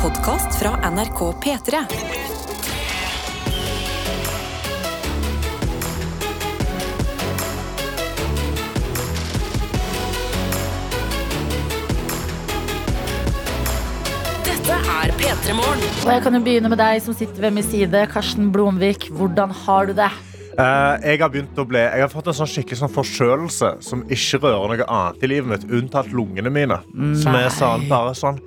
[0.00, 1.78] podkast fra NRK P3.
[14.46, 15.84] Dette er P3 Morgen.
[15.84, 19.10] Og jeg kan jo begynne med deg som sitter ved min side, Karsten Blomvik.
[19.12, 20.08] Hvordan har du det?
[20.56, 24.02] Uh, jeg har begynt å bli Jeg har fått en sånn skikkelig sånn forkjølelse som
[24.12, 26.80] ikke rører noe annet i livet mitt, unntatt lungene mine.
[27.20, 28.40] Som er sånn, bare sånn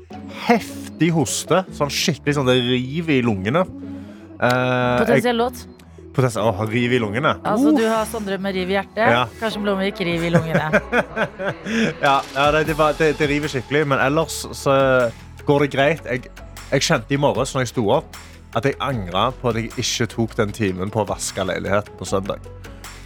[0.48, 1.64] heftig hoste.
[1.76, 3.66] Sånn skikkelig sånn det river i lungene.
[4.44, 5.66] Eh, Potensiell låt.
[6.14, 7.36] potensiell, åh, riv i lungene.
[7.44, 8.98] Altså, Uh, du har Sondre med riv i hjertet.
[9.10, 9.26] Ja.
[9.40, 10.82] Kanskje Blomvik, riv i lungene.
[12.02, 14.76] ja, ja, det, det, var- det, det river skikkelig, men ellers så
[15.48, 16.06] går det greit.
[16.06, 16.28] Jeg,
[16.72, 18.16] jeg kjente i morges når jeg sto opp,
[18.56, 22.06] at jeg angra på at jeg ikke tok den timen på å vaske leiligheten på
[22.06, 22.40] søndag.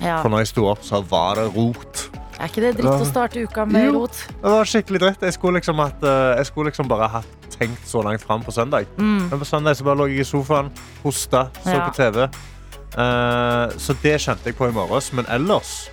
[0.02, 0.20] Ja.
[0.22, 2.10] For når jeg sto opp, så var det rot.
[2.40, 3.94] Er ikke det dritt å starte uka med Jo.
[4.04, 4.18] rot?
[4.30, 5.22] Det var skikkelig dritt.
[5.26, 7.22] Jeg skulle liksom, at, eh, jeg skulle liksom bare ha
[7.58, 8.86] tenkt så langt fram på søndag.
[8.98, 9.30] Mm.
[9.32, 10.70] Men på søndag så bare lå jeg i sofaen,
[11.04, 11.90] hosta, så Ja.
[11.90, 12.30] på TV.
[12.98, 15.12] Uh, så det kjente jeg på i morges.
[15.14, 15.90] Men ellers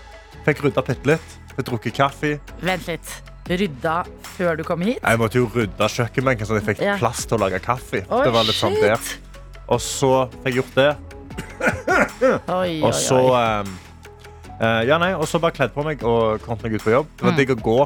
[0.46, 1.38] fikk rydda bitte litt.
[1.56, 2.40] Fikk drukket kaffe.
[2.60, 3.22] Vent litt.
[3.48, 4.04] Rydda
[4.36, 5.00] før du kom hit?
[5.02, 6.96] Jeg måtte jo rydde kjøkkenbenken så jeg fikk Ja.
[6.98, 8.04] plass til å lage kaffe.
[8.10, 8.98] Oi, det var litt sånn der.
[9.68, 10.96] Og så fikk jeg gjort det.
[12.48, 13.64] Oi, oi, Og så oi.
[14.60, 17.06] Eh, Ja, nei, og så bare kledd på meg og kom meg ut på jobb.
[17.16, 17.36] Det var Mm.
[17.36, 17.78] digg å gå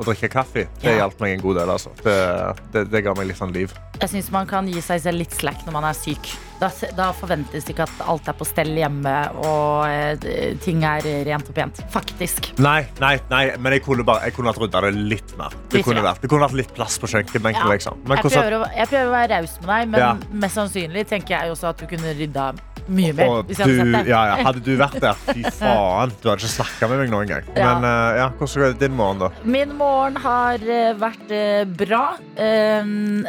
[0.00, 0.66] og drikke kaffe.
[0.80, 1.06] Det Ja.
[1.06, 1.68] hjalp meg en god del.
[1.70, 1.90] Altså.
[2.02, 3.72] Det, det, det ga meg litt sånn liv.
[4.00, 6.30] Jeg syns man kan gi seg selv litt slack når man er syk.
[6.60, 9.12] Da, da forventes det ikke at alt er på stell hjemme
[9.44, 11.82] og eh, ting er rent og pent.
[11.92, 12.58] Faktisk.
[12.58, 15.50] Nei, nei, nei, men jeg kunne, bare, jeg kunne hatt rydda det litt mer.
[15.72, 17.60] Det kunne, vært, det kunne vært litt plass på kjøkkenbenken.
[17.64, 17.72] Ja.
[17.72, 18.00] Liksom.
[18.08, 20.14] Jeg jeg prøver å være raus med deg, men Ja.
[20.32, 22.54] mest sannsynlig tenker jeg også at du kunne rydda
[22.88, 23.28] mye mer.
[23.28, 24.10] og Hvis jeg hadde sett det.
[24.12, 26.12] ja, ja, hadde du vært der, fy faen.
[26.22, 27.50] Du hadde ikke snakka med meg noen gang.
[27.56, 27.74] Ja.
[27.74, 29.30] Men uh, ja, hvordan går din morgen, da?
[29.44, 32.02] Min morgen har eh, vært uh, bra.
[32.36, 32.80] Eh,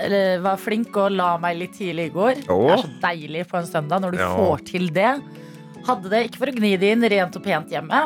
[0.06, 2.42] eller var flink og la meg litt tidlig i går.
[2.48, 4.32] Det er så deilig på en søndag når du Ja.
[4.38, 5.12] får til det.
[5.88, 8.02] Hadde det, ikke for å gni det inn, rent og pent hjemme.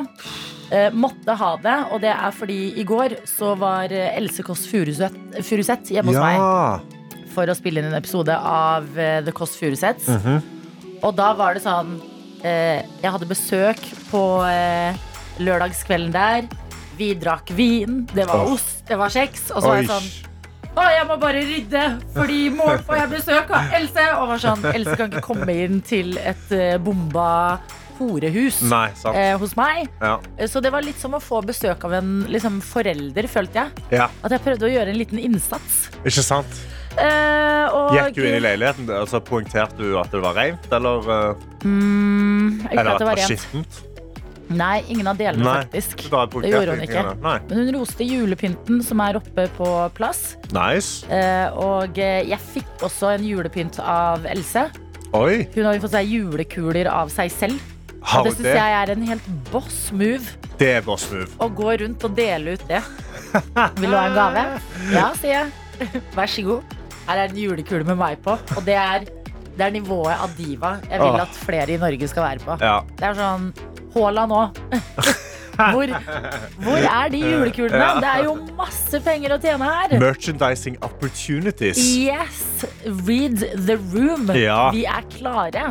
[0.72, 5.91] Eh, måtte ha det, og det er fordi i går så var Else Kåss Furuseth
[5.94, 6.91] hjemme hos meg
[7.35, 10.07] for å spille inn en episode av The Kåss Furuseths.
[10.07, 10.39] Mhm.
[11.05, 11.97] Og da var det sånn
[12.41, 14.97] eh, Jeg hadde besøk på eh,
[15.43, 16.47] lørdagskvelden der.
[16.95, 18.55] Vi drakk vin, det var Åh.
[18.55, 19.49] ost, det var kjeks.
[19.51, 20.11] Og så var jeg sånn
[20.75, 21.81] Å, jeg må bare rydde,
[22.15, 24.05] fordi i morgen får jeg besøk av Else.
[24.19, 27.27] Og var sånn Else kan ikke komme inn til et eh, bomba
[27.95, 28.57] horehus.
[28.67, 29.15] Nei, sant.
[29.15, 29.85] Eh, hos meg.
[30.01, 30.17] Ja.
[30.51, 33.85] Så det var litt som å få besøk av en liksom, forelder, følte jeg.
[34.01, 34.09] ja.
[34.19, 35.85] At jeg prøvde å gjøre en liten innsats.
[36.03, 36.59] Ikke sant?
[36.95, 38.88] Eh, og, Gikk du inn i leiligheten?
[38.94, 43.81] Altså, poengterte du at det var rent, eller, eh, Mm, eller at det var skittent?
[44.53, 45.63] Nei, ingen av delene, Nei.
[45.63, 46.03] faktisk.
[46.06, 47.03] Det gjorde hun ikke.
[47.50, 50.35] Men hun roste julepynten som er oppe på plass.
[50.53, 51.07] Nice.
[51.09, 54.67] Eh, og eh, jeg fikk også en julepynt av Else.
[55.16, 57.72] Oi, Hun har fått seg julekuler av seg selv.
[58.06, 60.35] Og det syns jeg er en helt boss move.
[60.59, 61.31] Det er boss move.
[61.41, 62.83] Å gå rundt og dele ut det.
[63.81, 64.45] Vil du ha en gave?
[64.94, 66.03] Ja, sier jeg.
[66.13, 66.75] Vær så god.
[67.05, 68.35] Her er en julekule med meg på.
[68.57, 69.05] Og det er,
[69.55, 72.57] det er nivået av diva jeg vil at flere i Norge skal være på.
[72.63, 72.79] Ja.
[72.97, 73.49] Det er sånn
[73.95, 74.43] Haaland nå.
[75.55, 75.88] Hvor,
[76.65, 77.79] hvor er de julekulene?
[77.79, 77.99] Ja.
[78.03, 79.94] Det er jo masse penger å tjene her.
[80.01, 81.79] Merchandising opportunities.
[81.79, 82.65] Yes!
[83.07, 84.27] Read the room.
[84.35, 84.65] Ja.
[84.75, 85.69] Vi er klare.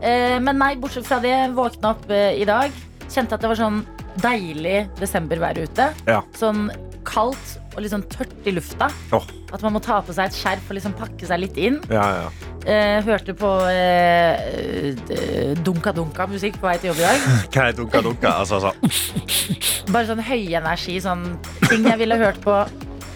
[0.00, 2.74] Eh, men nei, bortsett fra det, våkna opp eh, i dag.
[3.06, 3.84] Kjente at det var sånn
[4.22, 5.90] deilig desembervær ute.
[6.08, 6.20] Ja.
[6.38, 6.68] Sånn
[7.06, 8.90] kaldt og litt sånn tørt i lufta.
[9.14, 9.24] Oh.
[9.54, 11.80] At man må ta på seg et skjerf og liksom pakke seg litt inn.
[11.90, 12.30] ja, ja.
[12.68, 17.22] Eh, hørte på eh, eh, dunka-dunka-musikk på vei til jobb i dag.
[17.54, 18.32] Hva er dunka dunka?
[18.42, 19.86] Altså, altså.
[19.94, 21.24] Bare sånn høyenergi, sånn
[21.70, 22.58] ting jeg ville hørt på.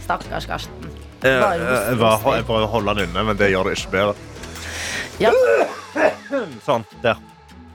[0.06, 0.88] Stakkars Karsten.
[1.20, 2.38] Eh, Bare eh, hoste, bare, hoste.
[2.38, 4.16] jeg bare den inne, men det gjør det ikke bedre.
[5.20, 5.30] Ja,
[6.64, 7.20] Sånn, der.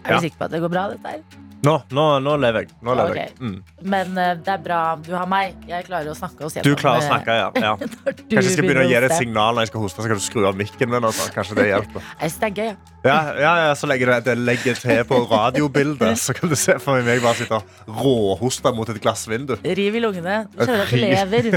[0.04, 1.22] Er du sikker på at det går bra, dette her?
[1.60, 2.76] Nå, nå, nå lever jeg.
[2.88, 3.32] Nå lever jeg.
[3.44, 3.56] Mm.
[3.92, 5.58] Men uh, det er bra du har meg.
[5.68, 7.50] Jeg klarer å snakke oss Du klarer å eh, snakke, ja.
[7.68, 7.74] ja.
[7.80, 10.06] Kanskje jeg skal begynne å gi deg et signal når jeg skal hoste.
[10.06, 11.04] Så kan du skru av mikken min.
[11.10, 11.28] Altså.
[11.36, 12.06] Kanskje det hjelper.
[12.22, 12.70] Jeg synes det er gøy.
[12.70, 12.78] ja.
[13.10, 16.76] Ja, ja, ja, Så legger jeg det legger til på radiobildet, så kan du se
[16.84, 19.56] for meg bare sitte og råhoste mot et glassvindu.
[19.64, 20.42] Riv i lungene.
[20.52, 21.52] Du skjønner at du lever.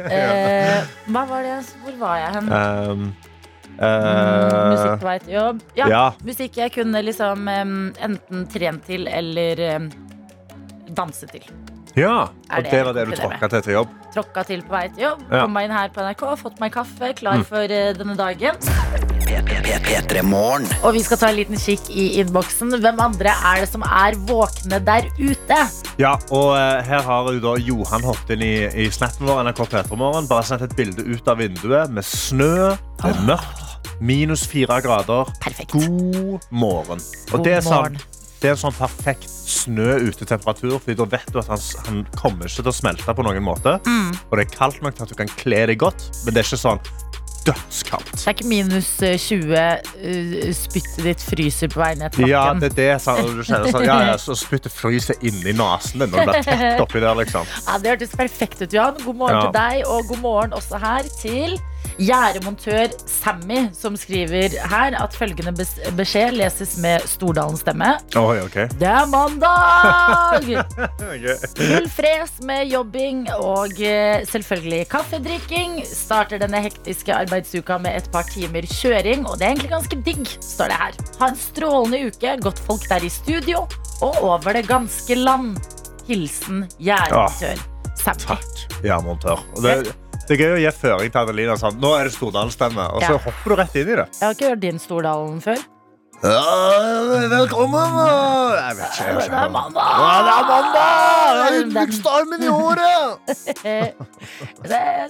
[0.00, 1.58] Uh, hva var det?
[1.84, 2.48] Hvor var jeg hen?
[2.52, 3.29] Um,
[3.78, 5.64] Mm, musikk eh, på vei til jobb.
[5.78, 6.04] Ja, ja.
[6.26, 9.90] musikk jeg kunne liksom um, enten trent til eller um,
[10.96, 11.46] danse til.
[11.98, 13.88] Ja, Er og det det var det du tråkka til til jobb?
[14.14, 15.22] Tråkka til på vei til jobb.
[15.30, 15.42] Ja.
[15.42, 17.44] Kom meg inn her på NRK, fått meg kaffe, klar Mm.
[17.46, 18.56] for uh, denne dagen.
[19.30, 20.22] P3
[20.84, 22.74] Og vi skal ta en liten kikk i innboksen.
[22.82, 25.58] Hvem andre er det som er våkne der ute?
[25.98, 28.54] Ja, og uh, her har jo da Johan hoppet inn i,
[28.86, 30.28] i snappen vår, NRK P3morgen.
[30.30, 32.74] Bare sendt et bilde ut av vinduet med snø.
[33.02, 33.66] Det er mørkt.
[34.00, 35.28] Minus fire grader.
[35.42, 35.72] Perfekt.
[35.72, 37.00] God morgen.
[37.30, 37.98] Og God det er, sant.
[38.00, 38.19] morgen.
[38.40, 42.62] Det er en sånn perfekt snø-utetemperatur, for da vet du at han, han kommer ikke
[42.64, 43.76] til å smelte på noen måte.
[43.84, 44.14] Mm.
[44.30, 46.48] Og det er kaldt nok til at du kan kle deg godt, men det er
[46.48, 46.80] ikke sånn
[47.44, 48.10] dødskaldt.
[48.12, 52.68] Det er ikke minus eh, 20, eh, spyttet ditt fryser på vei ned Ja, det
[52.72, 56.28] er det sånn, du kjenner sånn, ja, ja, så spyttet fryser inni nesen din når
[56.28, 57.48] du tett oppi der, liksom.
[57.68, 59.00] Ja, det hørtes perfekt ut, Johan.
[59.04, 59.46] God morgen Ja.
[59.48, 61.56] til deg, og god morgen også her til
[62.00, 65.52] gjerdemontør Sammy, som skriver her at følgende
[65.98, 67.92] beskjed leses med Stordalens stemme.
[68.18, 68.56] Oi, ok.
[68.80, 70.48] Det er mandag!
[71.60, 75.80] Full fres med jobbing og eh, selvfølgelig kaffedrikking.
[75.86, 80.24] Starter denne hektiske arbeidsuka med et par timer kjøring, og det er egentlig ganske digg,
[80.44, 81.00] står det her.
[81.20, 83.66] Ha en strålende uke, godt folk der i studio,
[84.00, 85.52] og over det ganske land.
[86.08, 87.60] Hilsen gjerdemontør
[88.00, 88.24] Sammy.
[88.24, 89.99] Takk, Gjerdemontør.
[90.30, 91.56] Det, er gøy å gi føring til Adelina.
[91.58, 91.80] Sånn.
[91.82, 93.18] Nå er det Stordalen-stemme, og så Ja.
[93.18, 94.06] hopper du rett inn i det.
[94.20, 95.58] Jeg har ikke hørt din Stordalen før.
[97.30, 97.94] velkommen!
[98.60, 99.06] Jeg vet ikke.
[99.06, 99.34] Jeg vet ikke.
[99.34, 99.88] Det er mandag!
[99.98, 101.32] Ja, det er mandag!
[101.34, 103.18] Det er Yndlingsstormen i året!
[103.64, 103.86] Eh,
[104.70, 105.08] Det er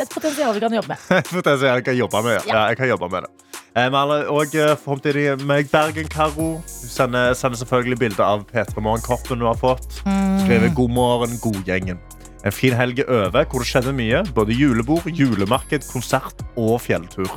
[0.00, 0.98] et potensial vi kan jobbe med.
[1.34, 3.30] Potensielt jeg kan jobbe med, ja, jeg kan jobbe med det.
[3.76, 6.48] Eh, Vi har også forhåpentlig med Bergen-Karo.
[6.56, 10.00] Hun sender, sender selvfølgelig bilde av P3 Morgen-koppen hun har fått.
[10.46, 11.98] Skriver 'God morgen, godgjengen'.
[12.46, 14.22] En fin helg er over, hvor det skjedde mye.
[14.36, 17.30] Både julebord, julemarked, konsert og fjelltur.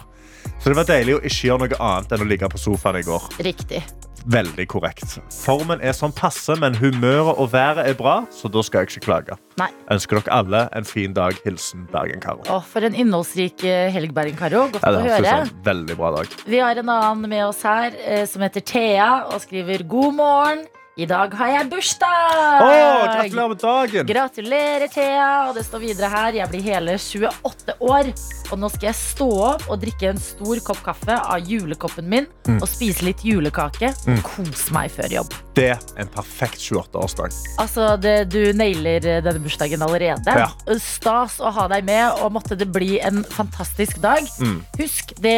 [0.60, 3.08] Så det var deilig å ikke gjøre noe annet enn å ligge på sofaen i
[3.08, 3.26] går.
[3.48, 3.82] Riktig.
[4.30, 5.14] Veldig korrekt.
[5.32, 9.06] Formen er sånn passe, men humøret og været er bra, så da skal jeg ikke
[9.08, 9.38] klage.
[9.62, 9.70] Nei.
[9.96, 11.38] Ønsker dere alle en fin dag.
[11.46, 12.44] Hilsen Bergen-Karo.
[12.52, 14.66] Å, for en innholdsrik eh, helg, Bergen Karo.
[14.76, 15.38] Godt Ja, å høre.
[15.66, 16.36] veldig bra dag.
[16.52, 20.68] Vi har en annen med oss her eh, som heter Thea og skriver god morgen.
[21.00, 22.60] I dag har jeg bursdag!
[22.60, 24.07] Oh, gratulerer med dagen!
[24.10, 25.28] Gratulerer, Thea.
[25.48, 26.36] Og det står videre her.
[26.42, 28.10] Jeg blir hele 28 år.
[28.50, 32.28] Og nå skal jeg stå opp og drikke en stor kopp kaffe av julekoppen min
[32.50, 32.57] Mm.
[32.63, 34.19] og spise litt julekake Mm.
[34.25, 35.34] kose meg før jobb.
[35.54, 37.31] Det er en perfekt 28-årsdag.
[37.60, 40.25] Altså, det, Du nailer eh, denne bursdagen allerede.
[40.36, 40.50] Ja.
[40.80, 44.25] Stas å ha deg med, og måtte det bli en fantastisk dag.
[44.42, 44.66] Mm.
[44.80, 45.38] Husk det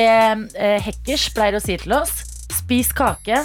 [0.55, 2.23] eh, Hekkers pleier å si til oss.
[2.51, 3.41] Spis kake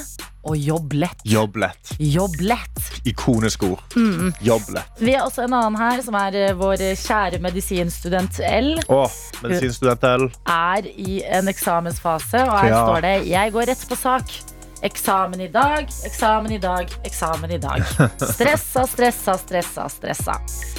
[0.46, 1.22] og jobb lett.
[1.26, 1.92] Jobb lett.
[1.98, 2.78] Jobb lett.
[3.04, 3.80] Ikonisk ord.
[3.96, 4.32] Mm.
[4.46, 5.00] Jobb lett.
[5.02, 8.76] Vi har også en annen her, som er eh, vår kjære medisinstudent L.
[8.86, 9.00] Å,
[9.42, 10.28] medisinstudent L.
[10.46, 12.84] Er i en eksamensfase, og her Ja.
[12.86, 14.55] står det 'Jeg går rett på sak'.
[14.86, 17.82] Eksamen i dag, eksamen i dag, eksamen i dag.
[18.20, 20.36] Stressa, stressa, stressa, stressa.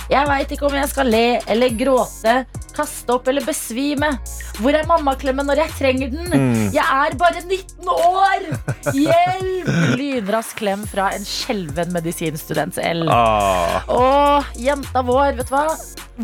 [0.07, 2.35] Jeg veit ikke om jeg skal le eller gråte,
[2.77, 4.13] kaste opp eller besvime.
[4.61, 6.29] Hvor er mammaklemmen når jeg trenger den?
[6.31, 6.63] Mm.
[6.77, 8.47] Jeg er bare 19 år!
[8.95, 9.71] Hjelp!
[9.99, 13.03] Lynrask klem fra en skjelven medisinstudent L.
[13.11, 14.07] Ah, Å,
[14.61, 15.65] jenta vår, vet du hva?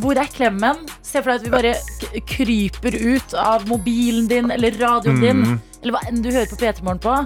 [0.03, 0.85] Hvor er klemmen?
[1.05, 5.59] Se for deg at vi bare kryper ut av mobilen din eller radioen din, Mm.
[5.83, 7.17] eller hva enn du hører på P3 Morgen på,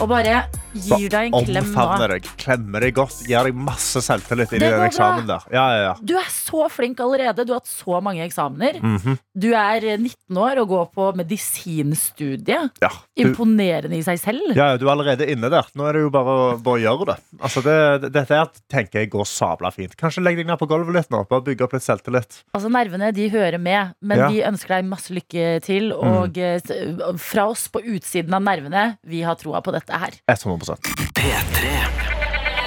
[0.00, 0.42] og bare
[0.84, 4.84] gir deg en klem Omfavner deg, klemmer deg godt, gir deg masse selvtillit i den
[4.86, 5.46] eksamen der.
[5.54, 5.94] Ja, ja, ja.
[6.00, 7.46] Du er så flink allerede.
[7.46, 8.80] Du har hatt så mange eksamener.
[8.82, 9.18] Mhm.
[9.36, 12.76] Du er eh, 19 år og går på medisinstudiet.
[12.82, 12.92] ja.
[13.16, 14.52] Du, Imponerende i seg selv.
[14.52, 15.66] ja, ja, du er allerede inne der.
[15.76, 17.16] Nå er det jo bare å gjøre det.
[17.40, 19.94] Altså, det, det dette her tenker jeg går sabla fint.
[19.98, 21.22] Kanskje legg deg ned på gulvet litt nå.
[21.30, 22.40] Bare bygge opp litt selvtillit.
[22.56, 24.28] Altså Nervene de hører med, men Ja.
[24.32, 25.92] vi ønsker deg masse lykke til.
[25.92, 27.18] Og mm.
[27.22, 30.18] fra oss på utsiden av nervene, vi har troa på dette her.
[30.28, 31.68] 100 P3.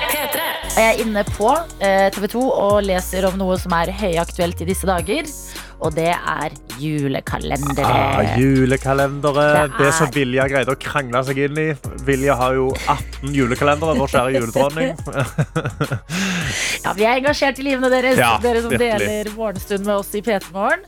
[0.10, 0.44] P3.
[0.78, 1.50] Jeg er inne på
[1.84, 5.28] eh, TV 2 og leser om noe som er høyaktuelt i disse dager.
[5.80, 7.86] Og det er julekalendere.
[7.88, 9.46] ah, Julekalendere.
[9.70, 11.68] Det Det, er- som Vilja greide å krangle seg inn i.
[12.04, 14.98] Vilja har jo 18 julekalendere, vår kjære juledronning.
[16.84, 19.08] Ja, Vi er engasjert i livene deres, Ja, dere som virkelig.
[19.08, 20.86] deler morgenstund med oss i P3 Morgen.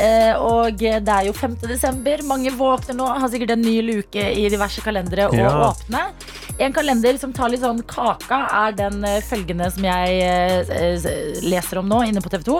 [0.00, 1.56] Eh, og det er jo 5.
[1.68, 2.22] desember.
[2.26, 5.52] Mange våkner nå, har sikkert en ny luke i diverse kalendere å Ja.
[5.70, 6.02] åpne.
[6.58, 11.78] En kalender som tar litt sånn kaka, er den eh, følgende som jeg eh, leser
[11.78, 12.58] om nå inne på TV 2.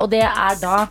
[0.00, 0.86] Og det er da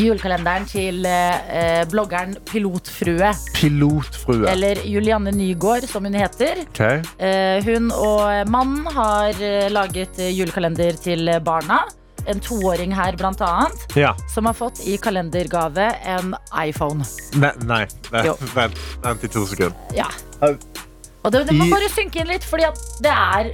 [0.00, 3.30] julekalenderen til eh, bloggeren Pilotfrue.
[3.56, 4.44] Pilotfrue.
[4.50, 6.60] Eller Julianne Nygård, som hun heter.
[6.68, 6.82] Ok.
[7.16, 11.84] Eh, hun og mannen har eh, laget eh, julekalender til barna.
[12.26, 14.10] En toåring her, blant annet, Ja.
[14.34, 17.06] som har fått i kalendergave en iPhone.
[17.38, 17.84] Nei, nei.
[18.10, 18.24] nei.
[18.52, 19.76] Vent, vent i to sekunder.
[19.94, 20.08] Ja.
[20.42, 22.66] Og det, det må bare synke inn litt, fordi
[23.06, 23.52] det er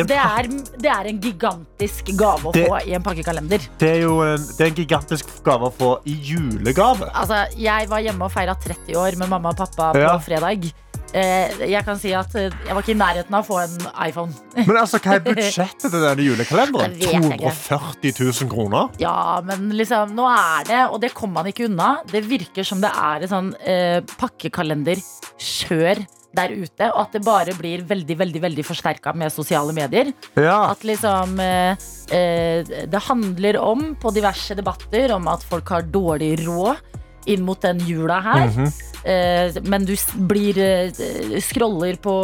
[0.00, 0.48] en Det er,
[0.82, 3.60] det er en gigantisk gave å Det- få i en pakkekalender.
[3.78, 7.10] Det er jo en, det er en gigantisk gave å få i julegave.
[7.14, 10.18] Altså, jeg var hjemme og feira 30 år med mamma og pappa på Ja.
[10.18, 10.72] fredag.
[11.14, 14.08] Eh, jeg kan si at eh, jeg var ikke i nærheten av å få en
[14.08, 14.34] iPhone.
[14.56, 16.92] Men altså, hva er budsjettet til denne julekalenderen?
[16.98, 17.52] Det vet jeg ikke.
[17.54, 18.12] 240
[18.42, 18.90] 000 kroner?
[19.00, 22.02] Ja, men liksom, nå er det, og det kommer man ikke unna.
[22.10, 27.54] Det virker som det er et sånn eh, pakkekalenderkjør der ute, og at det bare
[27.58, 30.12] blir veldig, veldig, veldig forsterka med sosiale medier.
[30.36, 30.72] Ja.
[30.72, 36.36] At liksom eh, eh, Det handler om, på diverse debatter, om at folk har dårlig
[36.46, 36.94] råd
[37.26, 38.46] inn mot den jula her.
[38.46, 38.68] Mhm.
[39.06, 39.94] Eh, men du
[40.26, 42.14] blir eh, scroller på,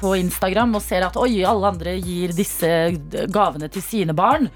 [0.00, 2.70] på Instagram og ser at oi, alle andre gir disse
[3.30, 4.50] gavene til sine barn.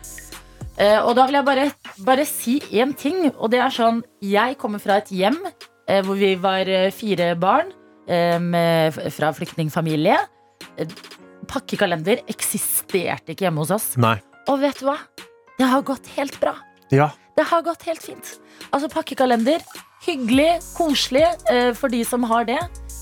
[0.80, 1.66] Eh, og da vil jeg bare,
[2.06, 6.16] bare si én ting, og det er sånn Jeg kommer fra et hjem eh, hvor
[6.16, 7.74] vi var eh, fire barn
[8.42, 10.16] med, fra flyktningfamilie.
[11.50, 13.88] Pakkekalender eksisterte ikke hjemme hos oss.
[14.00, 14.16] Nei.
[14.50, 14.96] Og vet du hva?
[15.58, 16.54] Det har gått helt bra.
[16.90, 17.10] Ja.
[17.36, 18.34] Det har gått helt fint.
[18.70, 19.62] Altså pakkekalender,
[20.04, 22.60] hyggelig, koselig eh, for de som har det.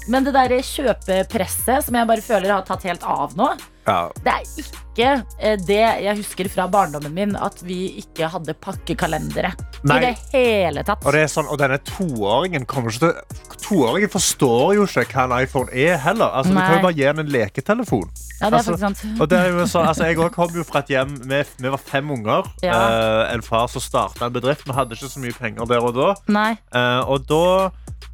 [0.09, 3.49] Men det der kjøpepresset som jeg bare føler har tatt helt av nå,
[3.89, 3.99] ja.
[4.25, 9.53] det er ikke eh, det jeg husker fra barndommen min, at vi ikke hadde pakkekalendere.
[9.89, 9.99] Nei.
[9.99, 11.05] I det hele tatt.
[11.05, 15.27] Og, det er sånn, og denne toåringen kommer ikke til Toåringen forstår jo ikke hva
[15.27, 16.31] en iPhone er heller.
[16.33, 18.07] Altså, du kan jo bare gi henne en leketelefon.
[18.09, 19.21] ja, det er altså, faktisk sant.
[19.21, 21.83] Og det er jo så, altså, jeg kom jo fra et hjem med, Vi var
[21.91, 22.49] fem unger.
[22.65, 22.79] Ja.
[22.79, 24.65] Uh, en far som starta en bedrift.
[24.65, 26.15] Vi hadde ikke så mye penger der og da.
[26.49, 27.45] Eh, og da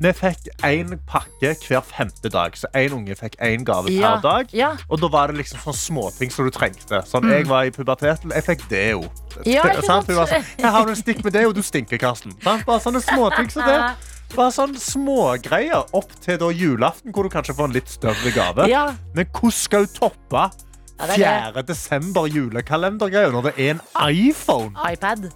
[0.00, 2.56] Vi fikk én pakke hver femte dag.
[2.58, 4.14] Så én unge fikk én gave Ja.
[4.16, 4.48] per dag.
[4.52, 4.72] Ja.
[4.90, 7.02] Og da var det liksom sånne småting som du trengte.
[7.06, 9.02] Sånn, Jeg var i puberteten, jeg fikk deo.
[9.02, 9.42] Mm.
[9.46, 10.06] Ja, ikke Sant?
[10.06, 10.16] sant?
[10.16, 12.32] Var sånn, Her har du en stikk med deo, du stinker, Karsten.
[12.42, 12.66] Sant?
[12.66, 13.94] Bare sånne småting som det.
[14.34, 18.66] Bare sånn smågreier opp til da julaften, hvor du kanskje får en litt større gave.
[18.68, 18.94] Ja.
[19.14, 20.50] Men hvordan skal du toppe
[20.98, 21.62] Ja, det er 4.
[21.66, 24.74] desember julekalendergreier når det er en iPhone?
[24.90, 25.30] iPad.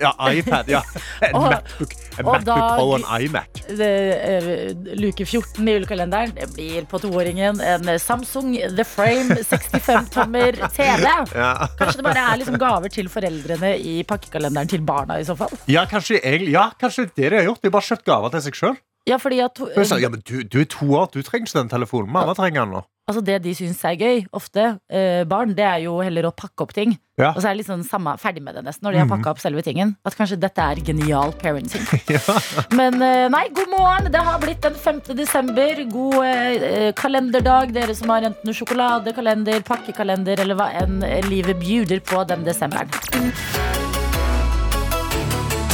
[0.00, 0.68] Ja, iPad.
[0.68, 0.80] ja
[1.22, 3.60] En Og- Macbook, en Macbook dag, Pro og en iMac.
[3.78, 3.90] det,
[4.24, 11.04] eh, luke 14 i julekalenderen det blir på toåringen en Samsung The Frame 65-tommer TV.
[11.34, 11.68] Ja.
[11.78, 15.52] Kanskje det bare er liksom gaver til foreldrene i pakkekalenderen til barna i så fall.
[15.70, 17.62] Ja, kanskje, egentlig, ja, kanskje det de har gjort.
[17.62, 18.76] De har bare kjøpt gaver til seg sjøl.
[19.06, 22.08] Ja, Ja, du, du er to år, du trenger ikke den telefonen.
[22.10, 22.84] Mamma trenger den nå.
[23.04, 26.64] Altså Det de syns er gøy, ofte, eh, barn, det er jo heller å pakke
[26.64, 26.96] opp ting.
[27.20, 27.30] Ja.
[27.34, 29.34] Og så er de litt sånn samme, ferdig med det nesten når de har pakka
[29.34, 29.94] opp selve tingen.
[30.08, 31.84] At kanskje dette er genial parenting.
[32.78, 34.10] Men eh, nei, god morgen.
[34.14, 35.02] Det har blitt den 5.
[35.20, 35.84] desember.
[35.92, 42.24] God eh, kalenderdag, dere som har enten sjokoladekalender, pakkekalender eller hva enn livet bjuder på
[42.32, 42.90] den desemberen.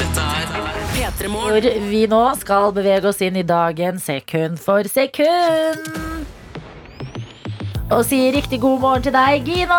[0.00, 0.54] Dette er
[0.92, 1.50] P3 Morgen.
[1.56, 6.09] Hvor vi nå skal bevege oss inn i dagen sekund for sekund.
[7.90, 9.78] Og sier riktig god morgen til deg, Gina.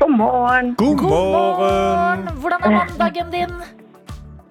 [0.00, 0.74] God morgen.
[0.76, 2.26] God God morgen!
[2.42, 3.54] Hvordan er mandagen din?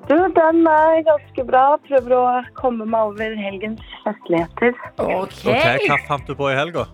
[0.10, 1.64] Du, den er ganske bra.
[1.86, 2.24] Prøver å
[2.58, 4.74] komme meg over helgens festligheter.
[4.98, 5.38] Ok.
[5.46, 6.88] Ok, Hva fant du på i helga?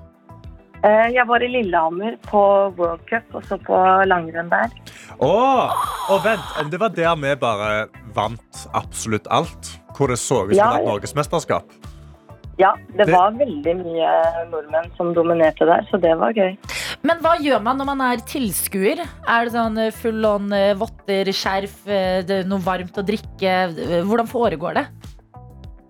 [0.84, 2.42] Eh, Jeg var i Lillehammer på
[2.76, 4.76] World Cup og så på langrenn der.
[5.20, 5.72] Oh,
[6.12, 7.72] og vent, det var der vi bare
[8.16, 9.78] vant absolutt alt.
[9.96, 11.72] Hvor det så ut som Ja, et norgesmesterskap.
[12.60, 14.14] Ja, det var veldig mye
[14.50, 16.58] nordmenn som dominerte der, så det var gøy.
[17.08, 19.00] Men hva gjør man når man er tilskuer?
[19.00, 23.54] Er det sånn eh, full on eh, votter, skjerf, eh, noe varmt å drikke?
[24.04, 24.86] Hvordan foregår det?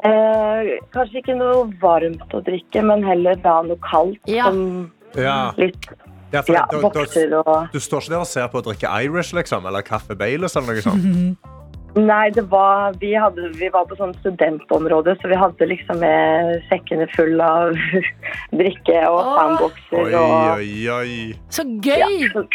[0.06, 4.22] Eh, kanskje ikke noe varmt å drikke, men heller da noe kaldt.
[4.30, 4.52] Ja.
[4.52, 5.90] Som Ja, litt
[6.30, 9.34] ja, for ja, da, da, du står ikke der og ser på å drikke Irish,
[9.34, 9.66] liksom?
[9.66, 11.48] Eller kaffe Baileys eller noe sånt?
[11.98, 16.60] Nei, det var, vi, hadde, vi var på sånn studentområde, så vi hadde liksom med
[16.70, 17.74] sekkene full av
[18.60, 20.04] drikke og fanbokser.
[20.04, 21.16] Oi, og, oi, oi.
[21.50, 22.28] Så ja, gøy!
[22.34, 22.46] så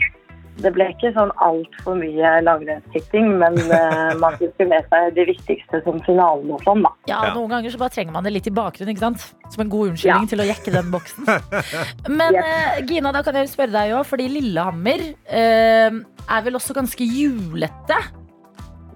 [0.63, 5.81] det ble ikke sånn altfor mye langrennstitting, men uh, man fikk med seg det viktigste
[5.83, 6.93] som finalen og sånn, da.
[7.11, 7.35] Ja, Ja.
[7.35, 8.95] Noen ganger så bare trenger man det litt i bakgrunnen.
[8.95, 9.25] ikke sant?
[9.51, 10.31] Som en god unnskyldning Ja.
[10.31, 11.27] til å jekke den boksen.
[12.21, 12.45] Men Yes.
[12.47, 15.99] eh, Gina, da kan jeg spørre deg òg, fordi Lillehammer uh,
[16.31, 17.99] er vel også ganske julete?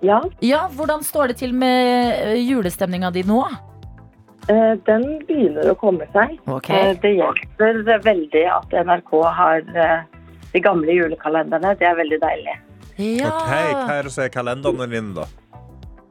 [0.02, 3.40] Ja, Ja, Hvordan står det til med eh, julestemninga di nå?
[4.48, 6.38] eh, den begynner å komme seg.
[6.46, 6.70] Ok.
[6.70, 9.60] Eh, det hjelper veldig at NRK har
[10.52, 11.74] de gamle julekalenderne.
[11.78, 12.56] Det er veldig deilig.
[12.98, 13.28] Ja.
[13.28, 13.50] Ok,
[13.86, 15.26] Hva er det som er kalenderen din, da?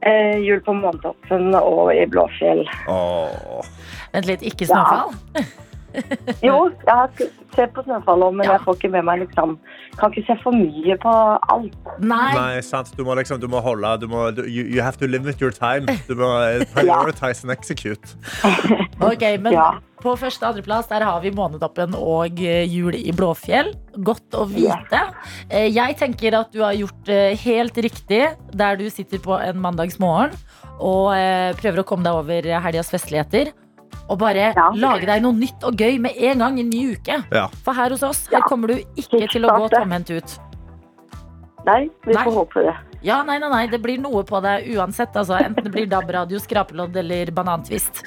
[0.06, 2.62] Eh, jul på Månetoppen og i Blåfjell.
[2.88, 3.66] Åh.
[4.14, 5.10] Vent litt, ikke snøfall?
[6.46, 7.10] Jo, jeg har
[7.56, 8.52] sett på Snøfallet, men Ja.
[8.58, 9.56] jeg får ikke med meg liksom
[9.98, 11.12] Kan ikke se for mye på
[11.50, 11.74] alt.
[11.98, 12.28] Nei.
[12.36, 12.92] Nei, sant.
[12.94, 15.88] Du må liksom, du må holde du må, du, you, have to limit your time.
[16.06, 18.14] Du må eh, prioritize and execute.
[19.08, 19.68] Ok, men Ja.
[20.02, 23.72] på første og andreplass der har vi Månetoppen og eh, Jul i Blåfjell.
[24.06, 25.02] Godt å vite.
[25.50, 29.58] Eh, Jeg tenker at du har gjort det helt riktig der du sitter på en
[29.62, 30.34] mandagsmorgen
[30.78, 33.50] og eh, prøver å komme deg over helgas festligheter.
[34.08, 34.70] Og bare Ja.
[34.74, 37.24] lage deg noe nytt og gøy med en gang i en ny uke.
[37.32, 37.46] Ja.
[37.64, 40.38] For her hos oss her kommer du ikke til å gå tomhendt ut.
[41.66, 42.24] Nei, vi Nei.
[42.24, 42.74] får håpe det.
[43.02, 45.12] Ja, nei, nei, nei, det blir noe på deg uansett.
[45.14, 45.36] Altså.
[45.38, 48.02] Enten det blir DAB-radio, skrapelodd eller banantvist.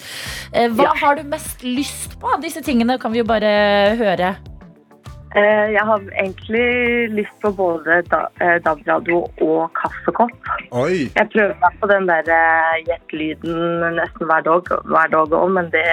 [0.52, 0.94] Eh, hva Ja.
[0.96, 3.00] har du mest lyst på av disse tingene?
[3.00, 4.36] Kan vi jo bare høre.
[5.36, 10.50] Eh, Jeg har egentlig lyst på både eh, DAB-radio og kaffekopp.
[10.76, 11.08] Oi!
[11.16, 15.72] Jeg prøver meg på den der eh, gjett-lyden nesten hver dag, hver dag også, men
[15.72, 15.88] det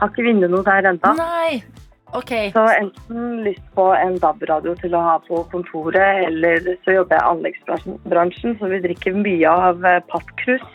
[0.00, 1.14] har ikke vunnet noe der ennå.
[1.20, 1.62] Nei.
[2.12, 2.32] Ok.
[2.52, 7.22] Så enten lyst på en DAB-radio til å ha på kontoret, eller så jobber jeg
[7.22, 10.66] i anleggsbransjen, så vi drikker mye av pappkrus.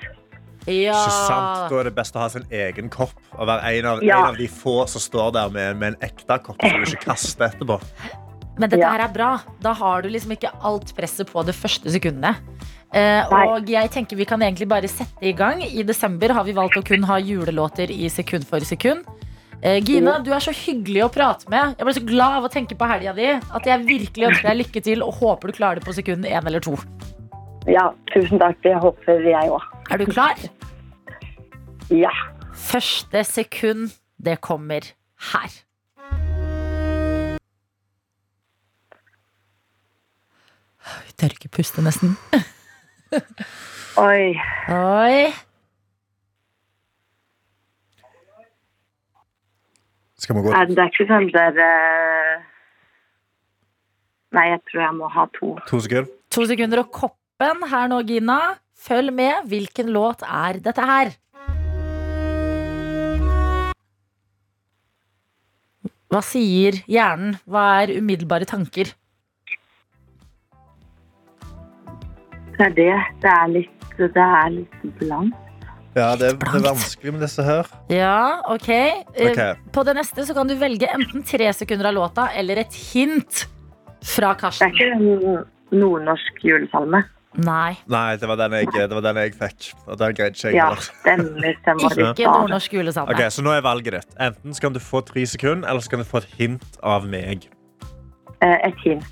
[0.67, 0.93] Ja.
[0.99, 1.69] Ikke sant?
[1.71, 3.13] Da er det best å ha sin egen kopp.
[3.37, 4.19] Og være en av, Ja.
[4.19, 7.05] en av de få som står der med, med en ekte kopp som du ikke
[7.05, 7.79] kaster etterpå.
[8.59, 8.89] Men dette Ja.
[8.91, 9.39] her er bra.
[9.61, 12.35] Da har du liksom ikke alt presset på det første sekundet.
[12.93, 15.61] Eh, og jeg tenker vi kan egentlig bare sette i gang.
[15.61, 19.03] I desember har vi valgt å kun ha julelåter i sekund for sekund.
[19.61, 21.75] Eh, Gina, du er så hyggelig å prate med.
[21.77, 24.57] Jeg ble så glad av å tenke på helga di at jeg virkelig ønsker deg
[24.65, 26.77] lykke til og håper du klarer det på sekund én eller to.
[27.67, 28.55] Ja, tusen takk.
[28.63, 29.61] Det håper jeg òg.
[29.89, 30.35] Er du klar?
[31.89, 32.11] Ja.
[32.53, 33.89] Første sekund,
[34.25, 34.81] det kommer
[35.31, 35.49] her.
[41.05, 42.15] Vi tør ikke puste, nesten.
[44.09, 44.35] Oi.
[44.69, 45.31] Oi.
[50.17, 52.45] Skal vi gå Er det er ikke sånn der eh,
[54.35, 55.53] Nei, jeg tror jeg må ha to.
[55.69, 56.09] to sekunder?
[56.35, 58.39] To sekunder og koppen her nå, Gina.
[58.87, 59.47] Følg med.
[59.51, 61.15] Hvilken låt er dette her?
[66.07, 67.35] Hva sier hjernen?
[67.43, 68.93] Hva er umiddelbare tanker?
[72.57, 72.93] Det er det.
[73.21, 75.43] Det er litt, det er litt blankt.
[75.97, 77.67] Ja, det er, det er vanskelig med disse her.
[77.89, 78.69] Ja, ok.
[78.69, 79.31] okay.
[79.33, 79.67] Ok.
[79.73, 83.47] På det neste så kan du velge enten tre sekunder av låta eller et hint
[84.15, 84.71] fra Karsten.
[84.77, 87.01] Det er ikke en nordnorsk julesalme.
[87.35, 89.73] Nei, Nei, det var den jeg, det var den jeg fikk.
[89.87, 91.53] Og den greide ikke jeg Ja, stemmer.
[91.61, 92.13] stemmer.
[92.13, 93.11] ikke nordnorsk julesalme.
[93.13, 94.15] Ok, Så nå er valget ditt.
[94.19, 97.49] Enten skal du få tre sekunder, eller så kan du få et hint av meg.
[98.41, 99.05] Eh, Et hint.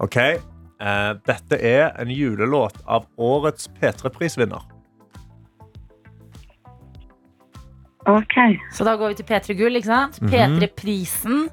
[0.00, 4.60] Ok, eh, Dette er en julelåt av årets P3-prisvinner.
[8.06, 8.36] OK.
[8.72, 10.20] Så da går vi til P3 Gull, ikke sant?
[10.22, 10.30] Mhm.
[10.30, 11.48] P3-prisen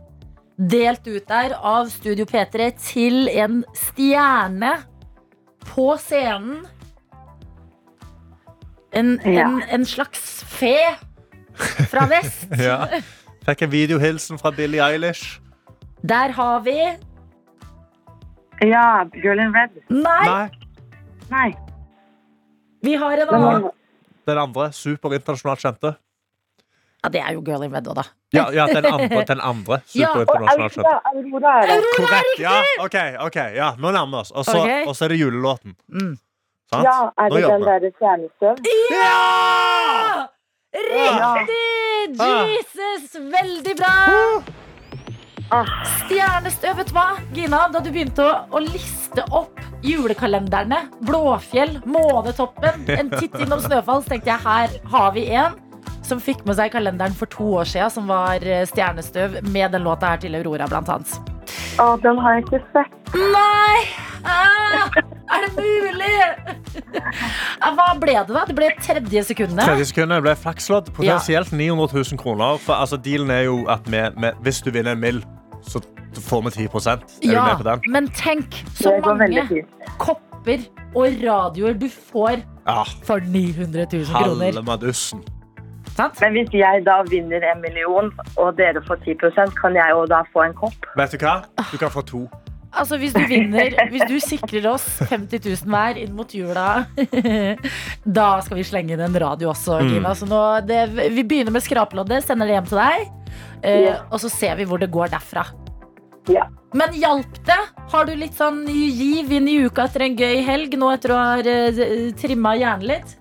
[0.58, 4.78] delt ut der av Studio P3 til en stjerne
[5.68, 6.66] på scenen.
[8.92, 9.46] En, Ja.
[9.46, 10.76] en, en slags fe
[11.92, 12.48] fra vest.
[12.68, 12.88] Ja.
[13.48, 15.40] Fikk en videohilsen fra Billie Eilish.
[16.04, 16.78] Der har vi
[18.68, 19.76] Ja, Girl in Red.
[19.90, 20.50] Nei, Nei,
[21.30, 21.50] Nei.
[22.84, 23.70] vi har en annen.
[24.28, 24.72] den andre.
[24.74, 25.94] Super internasjonalt kjente.
[27.08, 28.04] Ja, det er jo Girl in Red òg, da.
[28.36, 29.24] Ja, ja den andre.
[29.32, 29.80] Den andre.
[29.96, 31.06] Ja, Super og internasjonalt.
[31.08, 31.86] Aurora, Aurora er.
[31.96, 32.40] Korrekt.
[32.44, 32.98] Ja, OK.
[33.28, 34.32] ok, ja, Nå nærmer vi oss.
[34.32, 34.84] Og så okay.
[34.84, 35.76] er det julelåten.
[35.88, 36.18] Mm.
[36.68, 36.84] Sant?
[36.84, 38.56] Ja, er det den derre stjernestøv?
[38.92, 40.26] Ja!
[40.76, 42.18] Riktig!
[42.20, 43.16] Jesus!
[43.16, 43.94] Veldig bra!
[45.56, 45.70] Ah.
[46.04, 47.06] Stjernestøv, vet du hva?
[47.32, 54.04] Gina, da du begynte å, å liste opp julekalenderne, Blåfjell, Månetoppen, en titt innom Snøfall,
[54.04, 55.56] så tenkte jeg her har vi en
[56.08, 59.84] som fikk med seg kalenderen for to år siden, som var eh, Stjernestøv, med den
[59.86, 61.34] låta her til Aurora, blant annet.
[61.80, 62.96] Å, den har jeg ikke sett.
[63.16, 63.82] Nei!
[64.28, 64.90] Ah,
[65.38, 66.16] er det mulig?
[67.62, 68.42] Ah, Hva ble det, da?
[68.50, 69.62] Det ble tredje sekundet.
[69.68, 70.90] Tredje sekundet ble flakslodd.
[70.98, 72.58] Potensielt 900 000 kroner.
[72.64, 75.22] For altså, dealen er jo at vi, vi, hvis du vinner en mill,
[75.68, 75.80] så
[76.28, 77.82] får vi 10 Er du Ja, med på den?
[77.94, 79.64] men tenk så mange
[80.02, 80.64] kopper
[80.96, 84.52] og radioer du får Ja, for 900 000 kroner.
[84.52, 85.24] halve madussen.
[85.98, 86.20] Sant?
[86.22, 90.22] Men hvis jeg da vinner en million, og dere får 10% kan jeg jo da
[90.34, 90.86] få en kopp?
[91.00, 91.40] Vet du hva?
[91.72, 92.28] Du kan få to.
[92.78, 96.84] Altså Hvis du vinner, hvis du sikrer oss 50 000 hver inn mot jula,
[98.20, 99.94] da skal vi slenge inn en radio også, Mm.
[99.96, 100.12] Gina.
[100.20, 100.84] Så nå, det,
[101.16, 103.08] vi begynner med skrapeloddet, sender det hjem til deg,
[103.66, 104.04] Yeah.
[104.14, 105.44] Og så ser vi hvor det går derfra.
[106.30, 106.44] Ja.
[106.78, 107.58] Men hjalp det?
[107.92, 111.14] Har du litt sånn ny giv inn i uka etter en gøy helg, nå etter
[111.16, 113.16] å ha uh, trimma hjernen litt?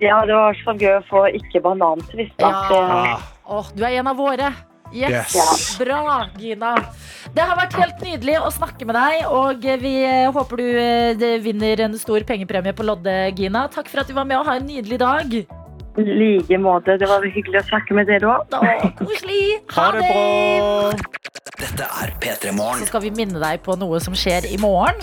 [0.00, 2.36] Ja, det var så gøy å få ikke banantvist.
[2.40, 2.50] da.
[2.50, 2.66] Ja.
[2.70, 4.52] Det- Åh, du er en av våre.
[4.92, 5.34] Yes.
[5.36, 5.78] Yes.
[5.78, 6.74] Bra, Gina.
[7.34, 11.14] Det har vært helt nydelig å snakke med deg, og vi eh, håper du eh,
[11.14, 13.68] det vinner en stor pengepremie på Lodde, Gina.
[13.70, 15.36] Takk for at du var med og ha en nydelig dag.
[15.98, 16.96] I like måte.
[16.98, 18.54] Det var hyggelig å snakke med dere òg.
[18.54, 19.60] Å, koselig.
[19.74, 20.92] Ha det bra!
[21.60, 24.96] Dette er P3 Så skal vi minne deg på noe som skjer i morgen.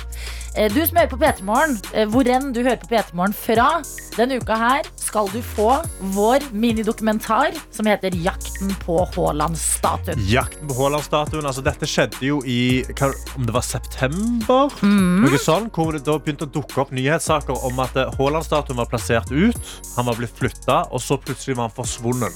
[0.58, 3.34] Eh, Du som hører på P3 Morgen, eh, hvor enn du hører på P3 Morgen
[3.38, 3.68] fra,
[4.18, 5.84] denne uka her skal du få
[6.16, 10.18] vår minidokumentar som heter 'Jakten på Haaland-statuen'.
[10.28, 11.46] Jakten på Haaland-statuen.
[11.46, 14.70] Altså, dette skjedde jo i hva, om det var september.
[14.82, 18.86] Noe sånt, hvor det da begynte å dukke opp nyhetssaker om at eh, Haaland-statuen var
[18.90, 19.58] plassert ut.
[19.96, 22.34] Han var blitt flytta, og så plutselig var han forsvunnet.